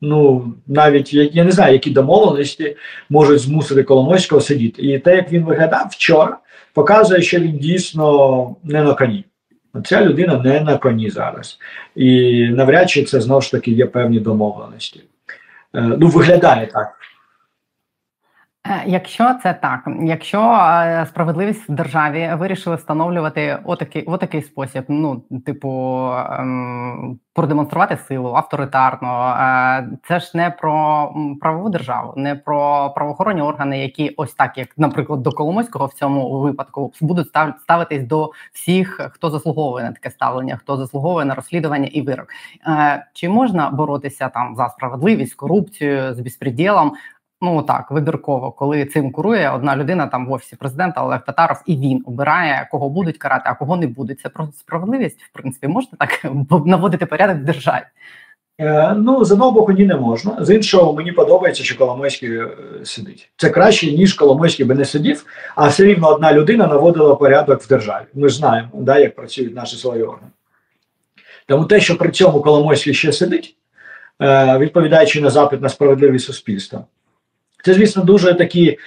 Ну, 0.00 0.52
навіть 0.66 1.14
я 1.14 1.44
не 1.44 1.50
знаю, 1.50 1.72
які 1.72 1.90
домовленості 1.90 2.76
можуть 3.10 3.38
змусити 3.38 3.82
Коломойського 3.82 4.40
сидіти. 4.40 4.82
І 4.82 4.98
те, 4.98 5.16
як 5.16 5.32
він 5.32 5.44
виглядав 5.44 5.88
вчора, 5.90 6.38
показує, 6.74 7.22
що 7.22 7.38
він 7.38 7.58
дійсно 7.58 8.56
не 8.64 8.82
на 8.82 8.94
коні. 8.94 9.24
Ця 9.84 10.04
людина 10.04 10.38
не 10.38 10.60
на 10.60 10.78
коні 10.78 11.10
зараз. 11.10 11.58
І 11.96 12.48
навряд 12.48 12.90
чи 12.90 13.04
це 13.04 13.20
знову 13.20 13.40
ж 13.40 13.50
таки 13.50 13.70
є 13.70 13.86
певні 13.86 14.20
домовленості. 14.20 15.00
Е, 15.74 15.80
ну, 15.80 16.08
виглядає 16.08 16.66
так. 16.66 16.94
Е, 18.66 18.82
якщо 18.86 19.34
це 19.42 19.54
так, 19.54 19.88
якщо 20.02 20.40
е, 20.40 21.06
справедливість 21.08 21.68
в 21.68 21.72
державі 21.72 22.30
вирішили 22.38 22.76
встановлювати 22.76 23.58
отакий 23.64 24.04
отакий 24.04 24.42
спосіб, 24.42 24.84
ну 24.88 25.22
типу 25.46 26.10
ем, 26.30 27.18
продемонструвати 27.34 27.96
силу 27.96 28.34
авторитарно, 28.34 29.36
е, 29.40 29.88
це 30.08 30.20
ж 30.20 30.30
не 30.34 30.50
про 30.50 31.14
правову 31.40 31.68
державу, 31.68 32.12
не 32.16 32.34
про 32.34 32.90
правоохоронні 32.90 33.42
органи, 33.42 33.78
які 33.78 34.08
ось 34.16 34.34
так, 34.34 34.58
як, 34.58 34.68
наприклад, 34.78 35.22
до 35.22 35.32
Коломойського 35.32 35.86
в 35.86 35.92
цьому 35.92 36.40
випадку 36.40 36.92
будуть 37.00 37.28
ставитись 37.62 38.02
до 38.02 38.30
всіх, 38.52 39.00
хто 39.12 39.30
заслуговує 39.30 39.84
на 39.84 39.92
таке 39.92 40.10
ставлення, 40.10 40.56
хто 40.56 40.76
заслуговує 40.76 41.26
на 41.26 41.34
розслідування 41.34 41.88
і 41.92 42.02
вирок. 42.02 42.26
Чи 43.12 43.28
можна 43.28 43.70
боротися 43.70 44.28
там 44.28 44.56
за 44.56 44.68
справедливість, 44.68 45.34
корупцію 45.34 46.14
з 46.14 46.20
безпреділом 46.20 46.92
Ну 47.40 47.62
так 47.62 47.90
вибірково, 47.90 48.52
коли 48.52 48.84
цим 48.84 49.12
курує 49.12 49.50
одна 49.50 49.76
людина 49.76 50.06
там 50.06 50.26
в 50.26 50.32
офісі 50.32 50.56
президента 50.56 51.04
Олег 51.04 51.24
Татаров, 51.24 51.62
і 51.66 51.76
він 51.76 52.02
обирає, 52.06 52.68
кого 52.70 52.88
будуть 52.88 53.18
карати, 53.18 53.42
а 53.46 53.54
кого 53.54 53.76
не 53.76 53.86
будуть. 53.86 54.20
Це 54.20 54.28
про 54.28 54.48
справедливість, 54.52 55.22
в 55.22 55.32
принципі, 55.32 55.68
можна 55.68 55.98
так 55.98 56.26
наводити 56.66 57.06
порядок 57.06 57.36
в 57.36 57.44
державі. 57.44 57.84
Е, 58.60 58.94
ну, 58.94 59.24
з 59.24 59.32
одного 59.32 59.50
боку, 59.50 59.72
ні, 59.72 59.84
не 59.84 59.96
можна. 59.96 60.44
З 60.44 60.54
іншого, 60.54 60.92
мені 60.92 61.12
подобається, 61.12 61.64
що 61.64 61.78
Коломойський 61.78 62.36
е, 62.36 62.48
сидить. 62.84 63.30
Це 63.36 63.50
краще, 63.50 63.92
ніж 63.92 64.14
Коломойський 64.14 64.66
би 64.66 64.74
не 64.74 64.84
сидів, 64.84 65.26
а 65.56 65.68
все 65.68 65.84
рівно 65.84 66.08
одна 66.08 66.32
людина 66.32 66.66
наводила 66.66 67.14
порядок 67.14 67.62
в 67.62 67.68
державі. 67.68 68.04
Ми 68.14 68.28
ж 68.28 68.36
знаємо, 68.36 68.68
да, 68.74 68.98
як 68.98 69.14
працюють 69.14 69.54
наші 69.54 69.76
свої 69.76 70.02
органи. 70.02 70.30
Тому 71.46 71.64
те, 71.64 71.80
що 71.80 71.98
при 71.98 72.10
цьому 72.10 72.40
Коломойський 72.40 72.94
ще 72.94 73.12
сидить, 73.12 73.56
е, 74.22 74.58
відповідаючи 74.58 75.20
на 75.20 75.30
запит 75.30 75.60
на 75.60 75.68
справедливість 75.68 76.26
суспільства, 76.26 76.84
це, 77.64 77.74
звісно, 77.74 78.04
дуже 78.04 78.34
такі. 78.34 78.78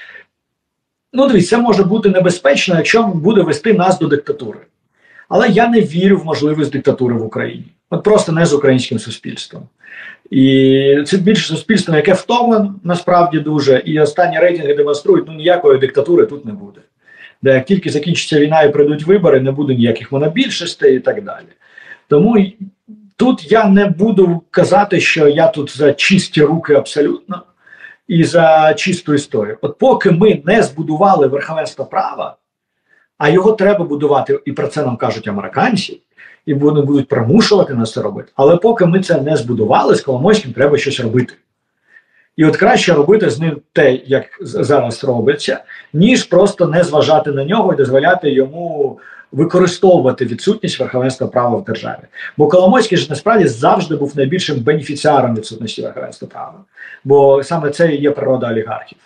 Ну, 1.14 1.28
дивіться, 1.28 1.56
це 1.56 1.62
може 1.62 1.84
бути 1.84 2.10
небезпечно, 2.10 2.76
якщо 2.76 3.04
буде 3.04 3.42
вести 3.42 3.74
нас 3.74 4.00
до 4.00 4.08
диктатури. 4.08 4.60
Але 5.30 5.50
я 5.50 5.68
не 5.68 5.82
вірю 5.82 6.18
в 6.18 6.26
можливість 6.26 6.72
диктатури 6.72 7.16
в 7.16 7.24
Україні. 7.24 7.66
От 7.90 8.04
просто 8.04 8.32
не 8.32 8.46
з 8.46 8.54
українським 8.54 9.00
суспільством. 9.00 9.64
І 10.30 11.04
це 11.08 11.18
більше 11.18 11.48
суспільство, 11.48 11.96
яке 11.96 12.14
втомлено 12.14 12.76
насправді 12.84 13.40
дуже, 13.40 13.82
і 13.86 14.00
останні 14.00 14.40
рейтинги 14.40 14.74
демонструють, 14.74 15.26
ну 15.28 15.34
ніякої 15.34 15.80
диктатури 15.80 16.26
тут 16.26 16.46
не 16.46 16.52
буде. 16.52 16.82
Де 17.42 17.54
як 17.54 17.66
тільки 17.66 17.90
закінчиться 17.90 18.40
війна 18.40 18.62
і 18.62 18.72
прийдуть 18.72 19.04
вибори, 19.04 19.40
не 19.40 19.52
буде 19.52 19.76
ніяких 19.76 20.12
монобільшостей 20.12 20.96
і 20.96 21.00
так 21.00 21.24
далі. 21.24 21.46
Тому 22.08 22.46
тут 23.16 23.52
я 23.52 23.68
не 23.68 23.86
буду 23.86 24.42
казати, 24.52 25.00
що 25.00 25.28
я 25.28 25.48
тут 25.48 25.78
за 25.78 25.94
чисті 25.94 26.42
руки 26.42 26.74
абсолютно 26.74 27.44
і 28.08 28.24
за 28.24 28.74
чисту 28.74 29.14
історію. 29.14 29.58
От 29.62 29.78
поки 29.78 30.12
ми 30.12 30.42
не 30.46 30.64
збудували 30.64 31.28
верховенство 31.28 31.86
права, 31.86 32.36
а 33.18 33.30
його 33.30 33.52
треба 33.52 33.86
будувати, 33.86 34.40
і 34.46 34.52
про 34.52 34.68
це 34.68 34.86
нам 34.86 34.98
кажуть 34.98 35.28
американці, 35.28 36.02
і 36.46 36.54
вони 36.54 36.82
будуть 36.82 37.08
примушувати 37.08 37.74
нас 37.74 37.94
це 37.94 38.02
робити. 38.02 38.32
Але 38.36 38.58
поки 38.58 38.86
ми 38.86 39.00
це 39.00 39.22
не 39.22 39.38
збудували, 39.38 39.96
з 39.96 40.02
Коломойським 40.02 40.54
треба 40.54 40.78
щось 40.78 41.00
робити. 41.00 41.34
І 42.38 42.46
от 42.46 42.58
краще 42.58 42.94
робити 42.94 43.30
з 43.30 43.40
ним 43.40 43.62
те, 43.74 43.96
як 43.96 44.26
зараз 44.42 45.04
робиться, 45.04 45.64
ніж 45.94 46.24
просто 46.24 46.68
не 46.68 46.84
зважати 46.84 47.32
на 47.32 47.46
нього 47.46 47.74
і 47.74 47.76
дозволяти 47.76 48.32
йому 48.32 49.00
використовувати 49.32 50.26
відсутність 50.26 50.80
верховенства 50.80 51.28
права 51.28 51.58
в 51.58 51.64
державі. 51.64 52.02
Бо 52.38 52.48
Коломойський 52.48 52.98
ж 52.98 53.08
насправді 53.10 53.48
завжди 53.48 53.96
був 53.96 54.18
найбільшим 54.18 54.60
бенефіціаром 54.60 55.36
відсутності 55.36 55.82
верховенства 55.82 56.28
права, 56.28 56.60
бо 57.04 57.44
саме 57.44 57.70
це 57.70 57.96
і 57.96 58.02
є 58.02 58.12
природа 58.12 58.52
олігархів. 58.52 58.98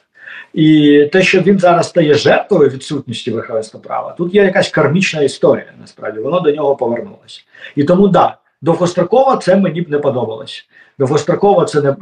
І 0.53 1.09
те, 1.11 1.23
що 1.23 1.41
він 1.41 1.59
зараз 1.59 1.89
стає 1.89 2.13
жертвою 2.13 2.69
відсутності 2.69 3.31
верховенства 3.31 3.79
права, 3.79 4.15
тут 4.17 4.35
є 4.35 4.43
якась 4.43 4.69
кармічна 4.69 5.21
історія. 5.21 5.73
Насправді 5.81 6.19
воно 6.19 6.39
до 6.39 6.51
нього 6.51 6.75
повернулося. 6.75 7.41
І 7.75 7.83
тому 7.83 8.07
да, 8.07 8.37
довгостроково 8.61 9.35
це 9.35 9.55
мені 9.55 9.81
б 9.81 9.89
не 9.89 9.99
подобалось. 9.99 10.67
Довгостроково 10.99 11.65
це 11.65 11.79
е, 11.79 11.95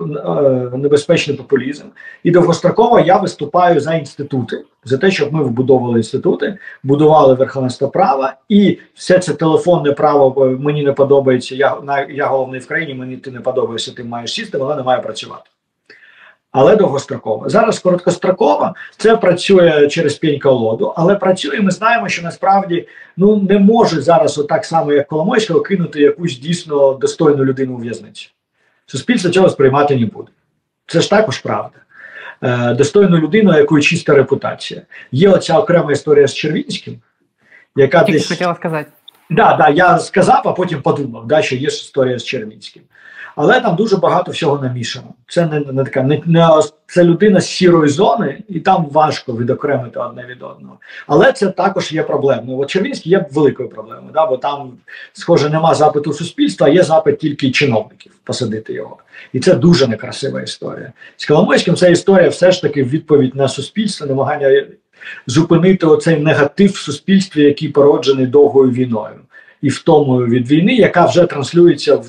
небезпечний 0.77 1.37
популізм. 1.37 1.85
І 2.23 2.31
довгостроково 2.31 2.99
я 2.99 3.17
виступаю 3.17 3.79
за 3.79 3.93
інститути, 3.93 4.63
за 4.83 4.97
те, 4.97 5.11
щоб 5.11 5.33
ми 5.33 5.43
вбудовували 5.43 5.99
інститути, 5.99 6.57
будували 6.83 7.33
верховенство 7.33 7.89
права, 7.89 8.35
і 8.49 8.77
все 8.93 9.19
це 9.19 9.33
телефонне 9.33 9.91
право 9.91 10.45
мені 10.59 10.83
не 10.83 10.93
подобається. 10.93 11.55
Я 11.55 11.77
на 11.83 12.01
я 12.01 12.27
головний 12.27 12.59
в 12.59 12.67
країні, 12.67 12.93
мені 12.93 13.17
ти 13.17 13.31
не 13.31 13.39
подобаєшся, 13.39 13.91
ти 13.91 14.03
маєш 14.03 14.33
сісти, 14.33 14.57
воно 14.57 14.75
не 14.75 14.83
має 14.83 15.01
працювати. 15.01 15.49
Але 16.51 16.75
довгостроково. 16.75 17.49
Зараз 17.49 17.79
короткостроково 17.79 18.73
це 18.97 19.15
працює 19.15 19.87
через 19.87 20.15
пінь 20.15 20.39
колоду, 20.39 20.93
але 20.95 21.15
працює. 21.15 21.59
Ми 21.61 21.71
знаємо, 21.71 22.09
що 22.09 22.21
насправді 22.21 22.87
ну 23.17 23.41
не 23.49 23.59
може 23.59 24.01
зараз, 24.01 24.37
отак 24.37 24.65
само 24.65 24.93
як 24.93 25.07
Коломойського, 25.07 25.61
кинути 25.61 26.01
якусь 26.01 26.39
дійсно 26.39 26.93
достойну 26.93 27.45
людину 27.45 27.73
у 27.73 27.77
в'язницю. 27.77 28.29
Суспільство 28.85 29.31
цього 29.31 29.49
сприймати 29.49 29.95
не 29.95 30.05
буде. 30.05 30.31
Це 30.87 31.01
ж 31.01 31.09
також 31.09 31.37
правда. 31.37 31.79
Е, 32.41 32.73
достойну 32.73 33.17
людину, 33.17 33.57
якої 33.57 33.83
чиста 33.83 34.13
репутація. 34.13 34.81
Є 35.11 35.29
оця 35.29 35.59
окрема 35.59 35.91
історія 35.91 36.27
з 36.27 36.33
Червінським, 36.33 36.95
яка 37.75 38.03
Тільки 38.03 38.19
десь 38.19 38.27
хотіла 38.27 38.55
сказати. 38.55 38.89
Да, 39.29 39.55
да, 39.55 39.69
я 39.69 39.99
сказав, 39.99 40.41
а 40.45 40.51
потім 40.51 40.81
подумав, 40.81 41.27
да, 41.27 41.41
що 41.41 41.55
є 41.55 41.67
історія 41.67 42.19
з 42.19 42.25
Червінським. 42.25 42.83
Але 43.35 43.61
там 43.61 43.75
дуже 43.75 43.97
багато 43.97 44.31
всього 44.31 44.59
намішано. 44.63 45.07
Це 45.27 45.45
не, 45.45 45.59
не 45.59 45.83
така 45.83 46.03
не, 46.03 46.21
не 46.25 46.49
це 46.87 47.03
людина 47.03 47.41
з 47.41 47.47
сірої 47.47 47.89
зони, 47.89 48.43
і 48.49 48.59
там 48.59 48.87
важко 48.91 49.33
відокремити 49.33 49.99
одне 49.99 50.25
від 50.29 50.43
одного. 50.43 50.77
Але 51.07 51.31
це 51.31 51.47
також 51.47 51.91
є 51.91 52.03
проблемою. 52.03 52.59
От 52.59 52.69
Червінський 52.69 53.11
є 53.11 53.25
великою 53.31 53.69
проблемою, 53.69 54.09
да, 54.13 54.25
бо 54.25 54.37
там, 54.37 54.71
схоже, 55.13 55.49
нема 55.49 55.75
запиту 55.75 56.13
суспільства, 56.13 56.67
а 56.67 56.69
є 56.69 56.83
запит 56.83 57.19
тільки 57.19 57.51
чиновників 57.51 58.11
посадити 58.23 58.73
його. 58.73 58.97
І 59.33 59.39
це 59.39 59.55
дуже 59.55 59.87
некрасива 59.87 60.41
історія. 60.41 60.93
З 61.17 61.25
Коломойським 61.25 61.75
ця 61.75 61.87
історія 61.87 62.29
все 62.29 62.51
ж 62.51 62.61
таки 62.61 62.83
відповідь 62.83 63.35
на 63.35 63.47
суспільство, 63.47 64.07
намагання 64.07 64.65
зупинити 65.27 65.85
оцей 65.85 66.19
негатив 66.19 66.71
в 66.71 66.77
суспільстві, 66.77 67.43
який 67.43 67.69
породжений 67.69 68.25
довгою 68.25 68.71
війною 68.71 69.19
і 69.61 69.69
втомою 69.69 70.27
від 70.27 70.51
війни, 70.51 70.75
яка 70.75 71.05
вже 71.05 71.25
транслюється 71.25 71.95
в 71.95 72.05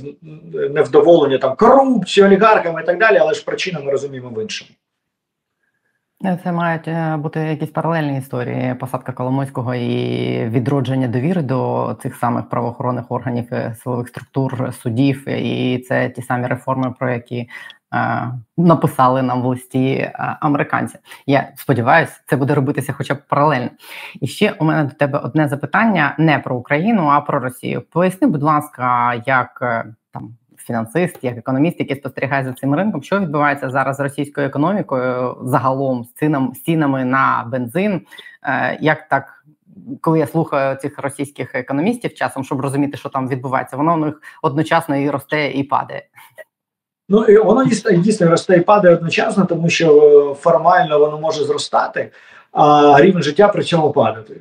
невдоволення 0.70 1.38
там 1.38 1.56
корупцією, 1.56 2.32
олігархами 2.32 2.82
і 2.82 2.86
так 2.86 2.98
далі, 2.98 3.18
але 3.20 3.34
ж 3.34 3.44
причина 3.44 3.80
ми 3.80 3.90
розуміємо 3.92 4.28
в 4.28 4.42
іншому. 4.42 4.70
Це 6.44 6.52
мають 6.52 6.88
е, 6.88 7.16
бути 7.16 7.40
якісь 7.40 7.70
паралельні 7.70 8.18
історії 8.18 8.74
посадка 8.74 9.12
Коломойського 9.12 9.74
і 9.74 10.48
відродження 10.48 11.08
довіри 11.08 11.42
до 11.42 11.96
цих 12.02 12.16
самих 12.16 12.48
правоохоронних 12.48 13.10
органів, 13.10 13.48
е, 13.52 13.76
силових 13.82 14.08
структур, 14.08 14.74
судів, 14.82 15.28
і 15.28 15.78
це 15.88 16.10
ті 16.10 16.22
самі 16.22 16.46
реформи, 16.46 16.94
про 16.98 17.10
які 17.10 17.36
е, 17.36 17.48
написали 18.56 19.22
нам 19.22 19.42
в 19.42 19.46
листі 19.46 19.92
е, 19.92 20.36
американці. 20.40 20.98
Я 21.26 21.52
сподіваюся, 21.56 22.20
це 22.26 22.36
буде 22.36 22.54
робитися, 22.54 22.92
хоча 22.92 23.14
б 23.14 23.18
паралельно. 23.28 23.70
І 24.20 24.26
ще 24.26 24.52
у 24.58 24.64
мене 24.64 24.84
до 24.84 24.94
тебе 24.94 25.18
одне 25.18 25.48
запитання 25.48 26.14
не 26.18 26.38
про 26.38 26.56
Україну, 26.56 27.06
а 27.06 27.20
про 27.20 27.40
Росію. 27.40 27.82
Поясни, 27.92 28.28
будь 28.28 28.42
ласка, 28.42 29.14
як 29.26 29.58
е, 29.62 29.84
там 30.12 30.36
фінансист, 30.56 31.18
як 31.22 31.38
економіст, 31.38 31.80
який 31.80 31.96
спостерігає 31.96 32.44
за 32.44 32.52
цим 32.52 32.74
ринком, 32.74 33.02
що 33.02 33.20
відбувається 33.20 33.70
зараз 33.70 33.96
з 33.96 34.00
російською 34.00 34.46
економікою, 34.46 35.36
загалом 35.42 36.04
з 36.04 36.60
цінами, 36.62 37.04
на 37.04 37.48
бензин. 37.52 38.00
Е, 38.42 38.78
як 38.80 39.08
так, 39.08 39.44
коли 40.00 40.18
я 40.18 40.26
слухаю 40.26 40.76
цих 40.76 40.98
російських 40.98 41.54
економістів 41.54 42.14
часом, 42.14 42.44
щоб 42.44 42.60
розуміти, 42.60 42.96
що 42.96 43.08
там 43.08 43.28
відбувається, 43.28 43.76
воно 43.76 43.94
у 43.94 43.96
них 43.96 44.20
одночасно 44.42 44.96
і 44.96 45.10
росте, 45.10 45.50
і 45.50 45.64
падає. 45.64 46.02
Ну 47.10 47.24
і 47.24 47.38
воно 47.38 47.64
дійсно 47.92 48.30
росте 48.30 48.56
і 48.56 48.60
падає 48.60 48.94
одночасно, 48.94 49.44
тому 49.44 49.68
що 49.68 50.36
формально 50.40 50.98
воно 50.98 51.18
може 51.18 51.44
зростати, 51.44 52.10
а 52.52 52.96
рівень 53.00 53.22
життя 53.22 53.48
при 53.48 53.62
цьому 53.62 53.92
падати. 53.92 54.40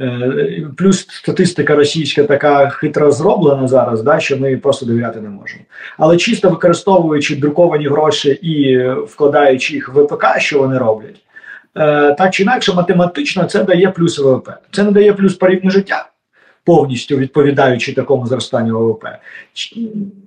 Е, 0.00 0.66
плюс 0.76 1.06
статистика 1.08 1.74
російська 1.74 2.24
така 2.24 2.68
хитро 2.68 3.10
зроблена 3.10 3.68
зараз, 3.68 4.02
да, 4.02 4.20
що 4.20 4.36
ми 4.36 4.56
просто 4.56 4.86
довіряти 4.86 5.20
не 5.20 5.28
можемо. 5.28 5.62
Але 5.98 6.16
чисто 6.16 6.50
використовуючи 6.50 7.36
друковані 7.36 7.88
гроші 7.88 8.30
і 8.30 8.88
вкладаючи 8.88 9.74
їх 9.74 9.88
в 9.88 10.02
ВПК, 10.02 10.24
що 10.38 10.58
вони 10.58 10.78
роблять, 10.78 11.16
е, 11.76 12.14
так 12.14 12.30
чи 12.34 12.42
інакше, 12.42 12.72
математично 12.72 13.44
це 13.44 13.64
дає 13.64 13.90
плюс 13.90 14.18
ВВП. 14.18 14.50
Це 14.70 14.82
не 14.82 14.90
дає 14.90 15.12
плюс 15.12 15.34
по 15.34 15.48
рівню 15.48 15.70
життя, 15.70 16.08
повністю 16.68 17.16
відповідаючи 17.16 17.92
такому 17.92 18.26
зростанню 18.26 18.78
ВВП. 18.78 19.04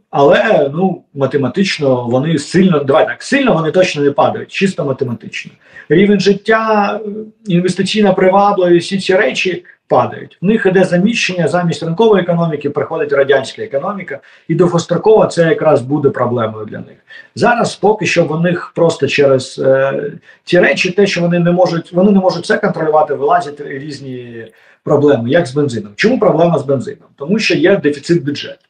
Але 0.09 0.69
ну 0.73 1.03
математично 1.13 2.07
вони 2.09 2.37
сильно 2.37 2.83
давай 2.83 3.07
так 3.07 3.23
сильно 3.23 3.53
вони 3.53 3.71
точно 3.71 4.03
не 4.03 4.11
падають, 4.11 4.51
чисто 4.51 4.85
математично. 4.85 5.51
Рівень 5.89 6.19
життя, 6.19 6.99
інвестиційна 7.47 8.13
привабливість, 8.13 8.87
всі 8.87 8.99
ці 8.99 9.15
речі 9.15 9.63
падають. 9.87 10.37
В 10.41 10.45
них 10.45 10.65
іде 10.65 10.83
заміщення 10.83 11.47
замість 11.47 11.83
ринкової 11.83 12.23
економіки, 12.23 12.69
приходить 12.69 13.13
радянська 13.13 13.61
економіка, 13.61 14.19
і 14.47 14.55
довгостроково 14.55 15.25
це 15.25 15.49
якраз 15.49 15.81
буде 15.81 16.09
проблемою 16.09 16.65
для 16.65 16.77
них. 16.77 16.97
Зараз 17.35 17.75
поки 17.75 18.05
що 18.05 18.25
в 18.25 18.41
них 18.41 18.71
просто 18.75 19.07
через 19.07 19.59
е, 19.59 20.11
ці 20.43 20.59
речі, 20.59 20.91
те, 20.91 21.07
що 21.07 21.21
вони 21.21 21.39
не 21.39 21.51
можуть, 21.51 21.93
вони 21.93 22.11
не 22.11 22.19
можуть 22.19 22.45
це 22.45 22.57
контролювати, 22.57 23.13
вилазять 23.13 23.61
різні 23.61 24.45
проблеми, 24.83 25.29
як 25.29 25.47
з 25.47 25.53
бензином. 25.53 25.91
Чому 25.95 26.19
проблема 26.19 26.59
з 26.59 26.63
бензином? 26.65 27.09
Тому 27.15 27.39
що 27.39 27.55
є 27.55 27.77
дефіцит 27.77 28.23
бюджету. 28.23 28.65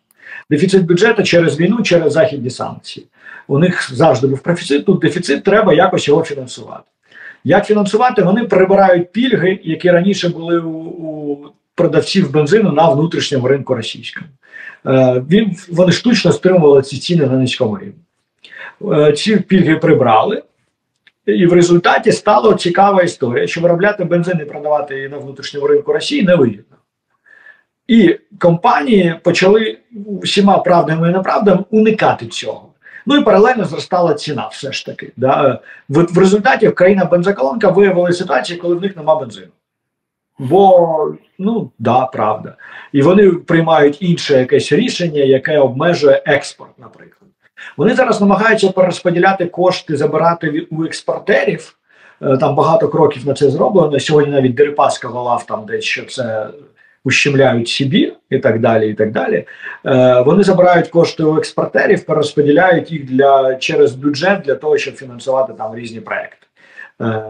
Дефіцит 0.50 0.86
бюджету 0.86 1.24
через 1.24 1.60
війну, 1.60 1.82
через 1.82 2.14
західні 2.14 2.50
санкції. 2.50 3.06
У 3.48 3.60
них 3.60 3.94
завжди 3.94 4.28
був 4.28 4.40
профіцит. 4.40 4.86
Тут 4.86 5.00
дефіцит, 5.00 5.44
треба 5.44 5.74
якось 5.74 6.08
його 6.08 6.24
фінансувати. 6.24 6.84
Як 7.44 7.66
фінансувати? 7.66 8.22
Вони 8.22 8.44
прибирають 8.44 9.12
пільги, 9.12 9.60
які 9.64 9.92
раніше 9.92 10.30
були 10.30 10.60
у, 10.60 10.70
у 10.80 11.38
продавців 11.76 12.32
бензину 12.32 12.72
на 12.72 12.90
внутрішньому 12.90 13.48
ринку 13.48 13.76
російському. 13.76 14.28
Е, 14.86 15.24
він, 15.30 15.56
Вони 15.70 15.92
штучно 15.92 16.32
стримували 16.32 16.82
ці 16.82 16.98
ціни 16.98 17.26
на 17.26 17.38
низькому 17.38 17.80
рівні. 17.80 17.94
Е, 18.92 19.14
ці 19.14 19.38
пільги 19.38 19.76
прибрали. 19.76 20.44
І 21.38 21.46
в 21.46 21.54
результаті 21.54 22.12
стала 22.12 22.54
цікава 22.54 23.04
історія, 23.04 23.48
що 23.48 23.62
виробляти 23.62 24.04
бензин 24.04 24.40
і 24.42 24.46
продавати 24.46 24.96
її 24.96 25.10
на 25.10 25.18
внутрішньому 25.18 25.68
ринку 25.68 25.94
Росії 25.94 26.24
не 26.24 26.36
вигідно. 26.36 26.78
І 27.88 28.20
компанії 28.40 29.16
почали 29.24 29.78
всіма 30.24 30.58
правдами 30.58 31.10
і 31.10 31.12
неправдами 31.12 31.64
уникати 31.70 32.26
цього. 32.26 32.68
Ну 33.06 33.18
і 33.18 33.24
паралельно 33.24 33.66
зростала 33.66 34.14
ціна, 34.14 34.48
все 34.48 34.72
ж 34.72 34.86
таки. 34.86 35.12
Да. 35.18 35.60
В, 35.90 36.04
в 36.04 36.18
результаті 36.18 36.70
країна 36.70 37.06
бензоколонка 37.06 37.70
виявила 37.70 38.12
ситуацію, 38.12 38.62
коли 38.62 38.76
в 38.76 38.82
них 38.82 38.98
нема 38.98 39.16
бензину. 39.16 39.52
Бо, 40.40 41.16
ну 41.40 41.72
да, 41.80 42.06
правда. 42.06 42.56
І 42.92 43.02
вони 43.02 43.32
приймають 43.32 44.02
інше 44.02 44.40
якесь 44.40 44.72
рішення, 44.72 45.22
яке 45.22 45.60
обмежує 45.60 46.24
експорт, 46.26 46.80
наприклад. 46.80 47.21
Вони 47.78 47.96
зараз 47.96 48.22
намагаються 48.22 48.70
перерозподіляти 48.70 49.46
кошти, 49.46 49.98
забирати 49.98 50.68
у 50.72 50.84
експортерів. 50.86 51.76
Е, 52.22 52.38
там 52.38 52.56
багато 52.56 52.90
кроків 52.90 53.28
на 53.28 53.34
це 53.34 53.50
зроблено. 53.50 54.00
Сьогодні 54.00 54.32
навіть 54.32 54.56
Дерипаска 54.56 55.08
волав 55.08 55.46
там 55.46 55.66
десь 55.66 55.84
що 55.84 56.06
це 56.06 56.48
ущемляють 57.04 57.68
собі, 57.68 58.14
і 58.30 58.40
так 58.40 58.60
далі. 58.60 58.90
і 58.90 58.94
так 58.94 59.12
далі. 59.12 59.46
Е, 59.86 60.22
Вони 60.22 60.44
забирають 60.44 60.88
кошти 60.88 61.24
у 61.24 61.38
експортерів, 61.38 62.06
перерозподіляють 62.06 62.92
їх 62.92 63.06
для 63.06 63.56
через 63.56 63.96
бюджет 63.96 64.42
для 64.42 64.56
того, 64.56 64.78
щоб 64.78 64.96
фінансувати 64.96 65.54
там 65.54 65.76
різні 65.76 66.00
проекти. 66.00 66.48
Е, 67.02 67.24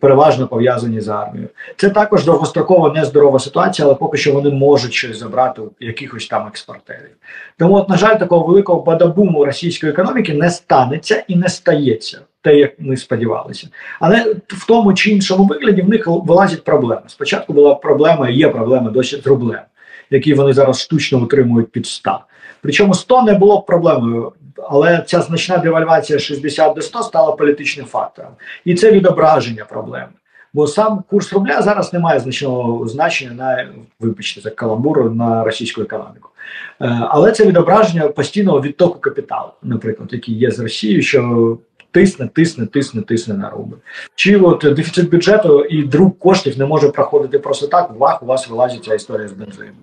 переважно 0.00 0.48
пов'язані 0.48 1.00
з 1.00 1.08
армією. 1.08 1.48
Це 1.76 1.90
також 1.90 2.24
довгострокова 2.24 2.92
нездорова 2.92 3.38
ситуація, 3.38 3.86
але 3.86 3.94
поки 3.94 4.18
що 4.18 4.32
вони 4.32 4.50
можуть 4.50 4.92
щось 4.92 5.18
забрати 5.18 5.62
у 5.62 5.70
якихось 5.80 6.26
там 6.26 6.46
експортерів. 6.46 7.16
Тому, 7.58 7.74
от, 7.74 7.88
на 7.88 7.96
жаль, 7.96 8.18
такого 8.18 8.46
великого 8.46 8.82
бадабуму 8.82 9.44
російської 9.44 9.92
економіки 9.92 10.34
не 10.34 10.50
станеться 10.50 11.24
і 11.28 11.36
не 11.36 11.48
стається 11.48 12.20
те, 12.42 12.56
як 12.56 12.72
ми 12.78 12.96
сподівалися. 12.96 13.68
Але 14.00 14.34
в 14.48 14.66
тому 14.66 14.94
чи 14.94 15.10
іншому 15.10 15.44
вигляді 15.44 15.82
в 15.82 15.88
них 15.88 16.06
вилазять 16.06 16.64
проблеми. 16.64 17.02
Спочатку 17.06 17.52
була 17.52 17.74
проблема, 17.74 18.28
є 18.28 18.48
проблема 18.48 18.90
досі 18.90 19.16
з 19.16 19.26
рублем, 19.26 19.62
які 20.10 20.34
вони 20.34 20.52
зараз 20.52 20.80
штучно 20.80 21.18
утримують 21.18 21.72
під 21.72 21.86
100. 21.86 22.18
Причому 22.60 22.94
100 22.94 23.22
не 23.22 23.34
було 23.34 23.62
проблемою, 23.62 24.32
але 24.70 25.04
ця 25.06 25.20
значна 25.20 25.58
девальвація 25.58 26.18
60 26.18 26.74
до 26.74 26.82
100 26.82 27.02
стала 27.02 27.32
політичним 27.32 27.86
фактором. 27.86 28.30
І 28.64 28.74
це 28.74 28.92
відображення 28.92 29.64
проблеми. 29.64 30.08
Бо 30.54 30.66
сам 30.66 31.02
курс 31.10 31.32
рубля 31.32 31.62
зараз 31.62 31.92
не 31.92 31.98
має 31.98 32.20
значного 32.20 32.88
значення 32.88 33.30
на 33.30 33.68
вибачте 34.00 34.40
за 34.40 34.50
каламбуру 34.50 35.10
на 35.10 35.44
російську 35.44 35.82
економіку. 35.82 36.28
Е, 36.80 37.00
але 37.10 37.32
це 37.32 37.46
відображення 37.46 38.08
постійного 38.08 38.60
відтоку 38.60 38.98
капіталу, 38.98 39.50
наприклад, 39.62 40.08
який 40.12 40.38
є 40.38 40.50
з 40.50 40.60
Росією, 40.60 41.02
що 41.02 41.58
тисне, 41.90 42.28
тисне, 42.28 42.66
тисне, 42.66 43.02
тисне 43.02 43.34
на 43.34 43.50
рубль. 43.50 43.76
Чи 44.14 44.36
от 44.36 44.74
дефіцит 44.74 45.10
бюджету 45.10 45.64
і 45.64 45.82
друк 45.82 46.18
коштів 46.18 46.58
не 46.58 46.66
може 46.66 46.88
проходити 46.88 47.38
просто 47.38 47.66
так, 47.66 47.90
вах, 47.98 48.22
у 48.22 48.26
вас 48.26 48.48
вилазить 48.48 48.84
ця 48.84 48.94
історія 48.94 49.28
з 49.28 49.32
бензином. 49.32 49.74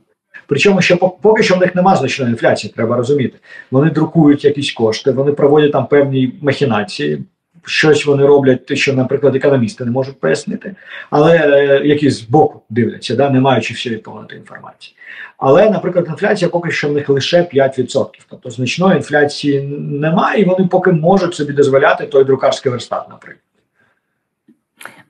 Причому 0.54 0.82
ще 0.82 0.96
поки 1.22 1.44
що 1.44 1.56
в 1.56 1.60
них 1.60 1.76
немає 1.76 1.98
значної 1.98 2.32
інфляції, 2.32 2.74
треба 2.76 2.96
розуміти. 2.96 3.38
Вони 3.72 3.90
друкують 3.90 4.46
якісь 4.46 4.72
кошти, 4.72 5.12
вони 5.12 5.32
проводять 5.32 5.72
там 5.72 5.88
певні 5.88 6.34
махінації, 6.42 7.24
щось 7.66 8.06
вони 8.06 8.26
роблять, 8.26 8.78
що, 8.78 8.94
наприклад, 8.94 9.36
економісти 9.36 9.86
не 9.86 9.92
можуть 9.92 10.20
пояснити, 10.20 10.76
але 11.10 11.38
е, 11.38 11.82
які 11.88 12.10
з 12.10 12.22
боку 12.22 12.62
дивляться, 12.70 13.16
да, 13.16 13.30
не 13.30 13.40
маючи 13.40 13.74
всієї 13.74 14.02
повноти 14.02 14.36
інформації. 14.36 14.96
Але, 15.38 15.70
наприклад, 15.70 16.06
інфляція 16.10 16.50
поки 16.50 16.72
що 16.72 16.90
в 16.90 16.92
них 16.92 17.10
лише 17.10 17.42
5%. 17.42 18.06
Тобто 18.30 18.50
значної 18.50 18.96
інфляції 18.96 19.62
немає, 19.80 20.42
і 20.42 20.46
вони 20.46 20.68
поки 20.68 20.92
можуть 20.92 21.36
собі 21.36 21.54
дозволяти 21.54 22.06
той 22.06 22.24
друкарський 22.24 22.72
верстат, 22.72 23.10
наприклад. 23.10 23.40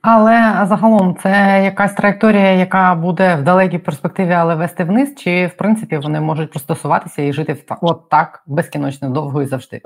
Але 0.06 0.66
загалом 0.68 1.16
це 1.22 1.60
якась 1.64 1.94
траєкторія, 1.94 2.52
яка 2.52 2.94
буде 2.94 3.36
в 3.36 3.42
далекій 3.42 3.78
перспективі, 3.78 4.32
але 4.32 4.54
вести 4.54 4.84
вниз, 4.84 5.14
чи 5.16 5.46
в 5.46 5.56
принципі 5.56 5.96
вони 5.96 6.20
можуть 6.20 6.50
пристосуватися 6.50 7.22
і 7.22 7.32
жити 7.32 7.56
от 7.80 8.08
так 8.08 8.42
безкінечно 8.46 9.08
довго 9.08 9.42
і 9.42 9.46
завжди? 9.46 9.80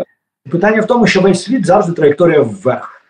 Питання 0.50 0.80
в 0.80 0.86
тому, 0.86 1.06
що 1.06 1.20
весь 1.20 1.42
світ 1.42 1.66
завжди 1.66 1.92
траєкторія 1.92 2.40
вверх. 2.40 3.02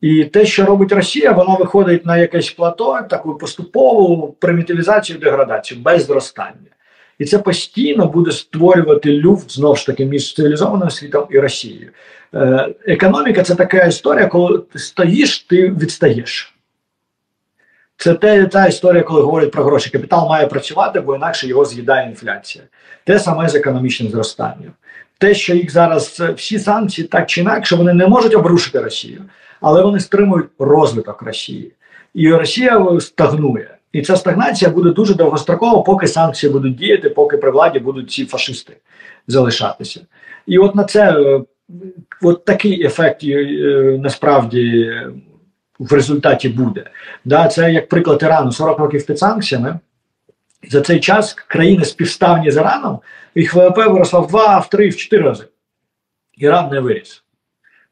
І 0.00 0.24
те, 0.24 0.44
що 0.44 0.64
робить 0.64 0.92
Росія, 0.92 1.32
вона 1.32 1.54
виходить 1.54 2.06
на 2.06 2.16
якесь 2.16 2.50
плато, 2.50 3.02
таку 3.10 3.34
поступову 3.34 4.36
примітивізацію, 4.40 5.18
деградацію 5.18 5.82
без 5.82 6.06
зростання. 6.06 6.70
І 7.18 7.24
це 7.24 7.38
постійно 7.38 8.06
буде 8.06 8.32
створювати 8.32 9.12
люфт 9.12 9.50
знову 9.50 9.76
ж 9.76 9.86
таки 9.86 10.04
між 10.04 10.34
цивілізованим 10.34 10.90
світом 10.90 11.26
і 11.30 11.38
Росією. 11.38 11.90
Е, 12.34 12.68
Економіка 12.86 13.42
це 13.42 13.54
така 13.54 13.86
історія, 13.86 14.26
коли 14.26 14.58
ти 14.58 14.78
стоїш, 14.78 15.38
ти 15.38 15.70
відстаєш. 15.70 16.54
Це 17.96 18.14
те, 18.14 18.46
та 18.46 18.66
історія, 18.66 19.02
коли 19.02 19.22
говорять 19.22 19.50
про 19.50 19.64
гроші. 19.64 19.90
Капітал 19.90 20.28
має 20.28 20.46
працювати, 20.46 21.00
бо 21.00 21.16
інакше 21.16 21.48
його 21.48 21.64
з'їдає 21.64 22.08
інфляція. 22.08 22.64
Те 23.04 23.18
саме 23.18 23.48
з 23.48 23.54
економічним 23.54 24.10
зростанням. 24.10 24.72
Те, 25.18 25.34
що 25.34 25.54
їх 25.54 25.70
зараз 25.70 26.20
всі 26.36 26.58
санкції 26.58 27.08
так 27.08 27.26
чи 27.26 27.40
інакше, 27.40 27.76
вони 27.76 27.92
не 27.92 28.06
можуть 28.06 28.34
обрушити 28.34 28.80
Росію, 28.80 29.24
але 29.60 29.82
вони 29.82 30.00
стримують 30.00 30.46
розвиток 30.58 31.22
Росії. 31.22 31.72
І 32.14 32.32
Росія 32.32 33.00
стагнує. 33.00 33.77
І 33.92 34.02
ця 34.02 34.16
стагнація 34.16 34.70
буде 34.70 34.90
дуже 34.90 35.14
довгострокова, 35.14 35.82
поки 35.82 36.06
санкції 36.06 36.52
будуть 36.52 36.76
діяти, 36.76 37.10
поки 37.10 37.36
при 37.36 37.50
владі 37.50 37.78
будуть 37.78 38.10
ці 38.10 38.26
фашисти 38.26 38.76
залишатися. 39.26 40.00
І 40.46 40.58
от 40.58 40.74
на 40.74 40.84
це 40.84 41.20
е, 41.20 41.42
от 42.22 42.44
такий 42.44 42.86
ефект 42.86 43.24
е, 43.24 43.98
насправді 44.02 44.92
в 45.78 45.92
результаті 45.92 46.48
буде. 46.48 46.84
Да, 47.24 47.48
Це 47.48 47.72
як 47.72 47.88
приклад 47.88 48.22
Ірану 48.22 48.52
40 48.52 48.78
років 48.78 49.06
під 49.06 49.18
санкціями. 49.18 49.78
За 50.70 50.80
цей 50.80 51.00
час 51.00 51.32
країни 51.32 51.84
співставні 51.84 52.50
з 52.50 52.56
Іраном, 52.56 53.00
їх 53.34 53.54
ВВП 53.54 53.76
виросла 53.76 54.20
в 54.20 54.26
2, 54.26 54.58
в 54.58 54.68
3, 54.68 54.88
в 54.88 54.96
4 54.96 55.22
рази. 55.22 55.44
Іран 56.36 56.70
не 56.70 56.80
виріс. 56.80 57.22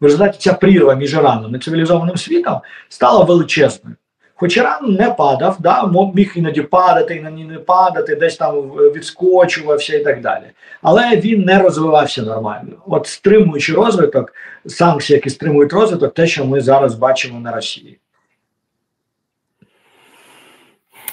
В 0.00 0.04
результаті 0.04 0.38
ця 0.38 0.52
прірва 0.52 0.94
між 0.94 1.14
Іраном 1.14 1.54
і 1.54 1.58
цивілізованим 1.58 2.16
світом 2.16 2.60
стала 2.88 3.24
величезною. 3.24 3.96
Хоч 4.38 4.56
Іран 4.56 4.92
не 4.94 5.10
падав, 5.10 5.56
да, 5.60 5.90
міг 6.14 6.32
іноді 6.36 6.62
падати, 6.62 7.14
іноді 7.16 7.44
не 7.44 7.58
падати, 7.58 8.16
десь 8.16 8.36
там 8.36 8.54
відскочувався 8.70 9.96
і 9.96 10.04
так 10.04 10.20
далі. 10.20 10.44
Але 10.82 11.16
він 11.16 11.42
не 11.42 11.58
розвивався 11.58 12.22
нормально. 12.22 12.72
От 12.86 13.06
стримуючи 13.06 13.74
розвиток, 13.74 14.32
санкції, 14.66 15.16
які 15.16 15.30
стримують 15.30 15.72
розвиток, 15.72 16.14
те, 16.14 16.26
що 16.26 16.44
ми 16.44 16.60
зараз 16.60 16.94
бачимо 16.94 17.40
на 17.40 17.52
Росії. 17.52 17.98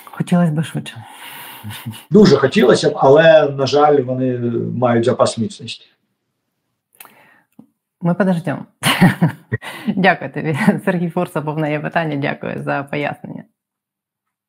Хотілося 0.06 0.52
б 0.52 0.64
швидше. 0.64 1.04
Дуже 2.10 2.36
хотілося 2.36 2.90
б, 2.90 2.94
але, 2.96 3.50
на 3.50 3.68
жаль, 3.68 4.02
вони 4.02 4.38
мають 4.78 5.06
запас 5.06 5.38
міцності. 5.38 5.86
Ми 8.04 8.14
подождемо. 8.14 8.66
Дякую 9.96 10.32
тобі. 10.32 10.58
Сергій 10.86 11.10
Фурса 11.10 11.42
був 11.42 11.58
на 11.58 11.68
є 11.68 11.80
питання. 11.80 12.16
Дякую 12.16 12.64
за 12.64 12.84
пояснення. 12.84 13.44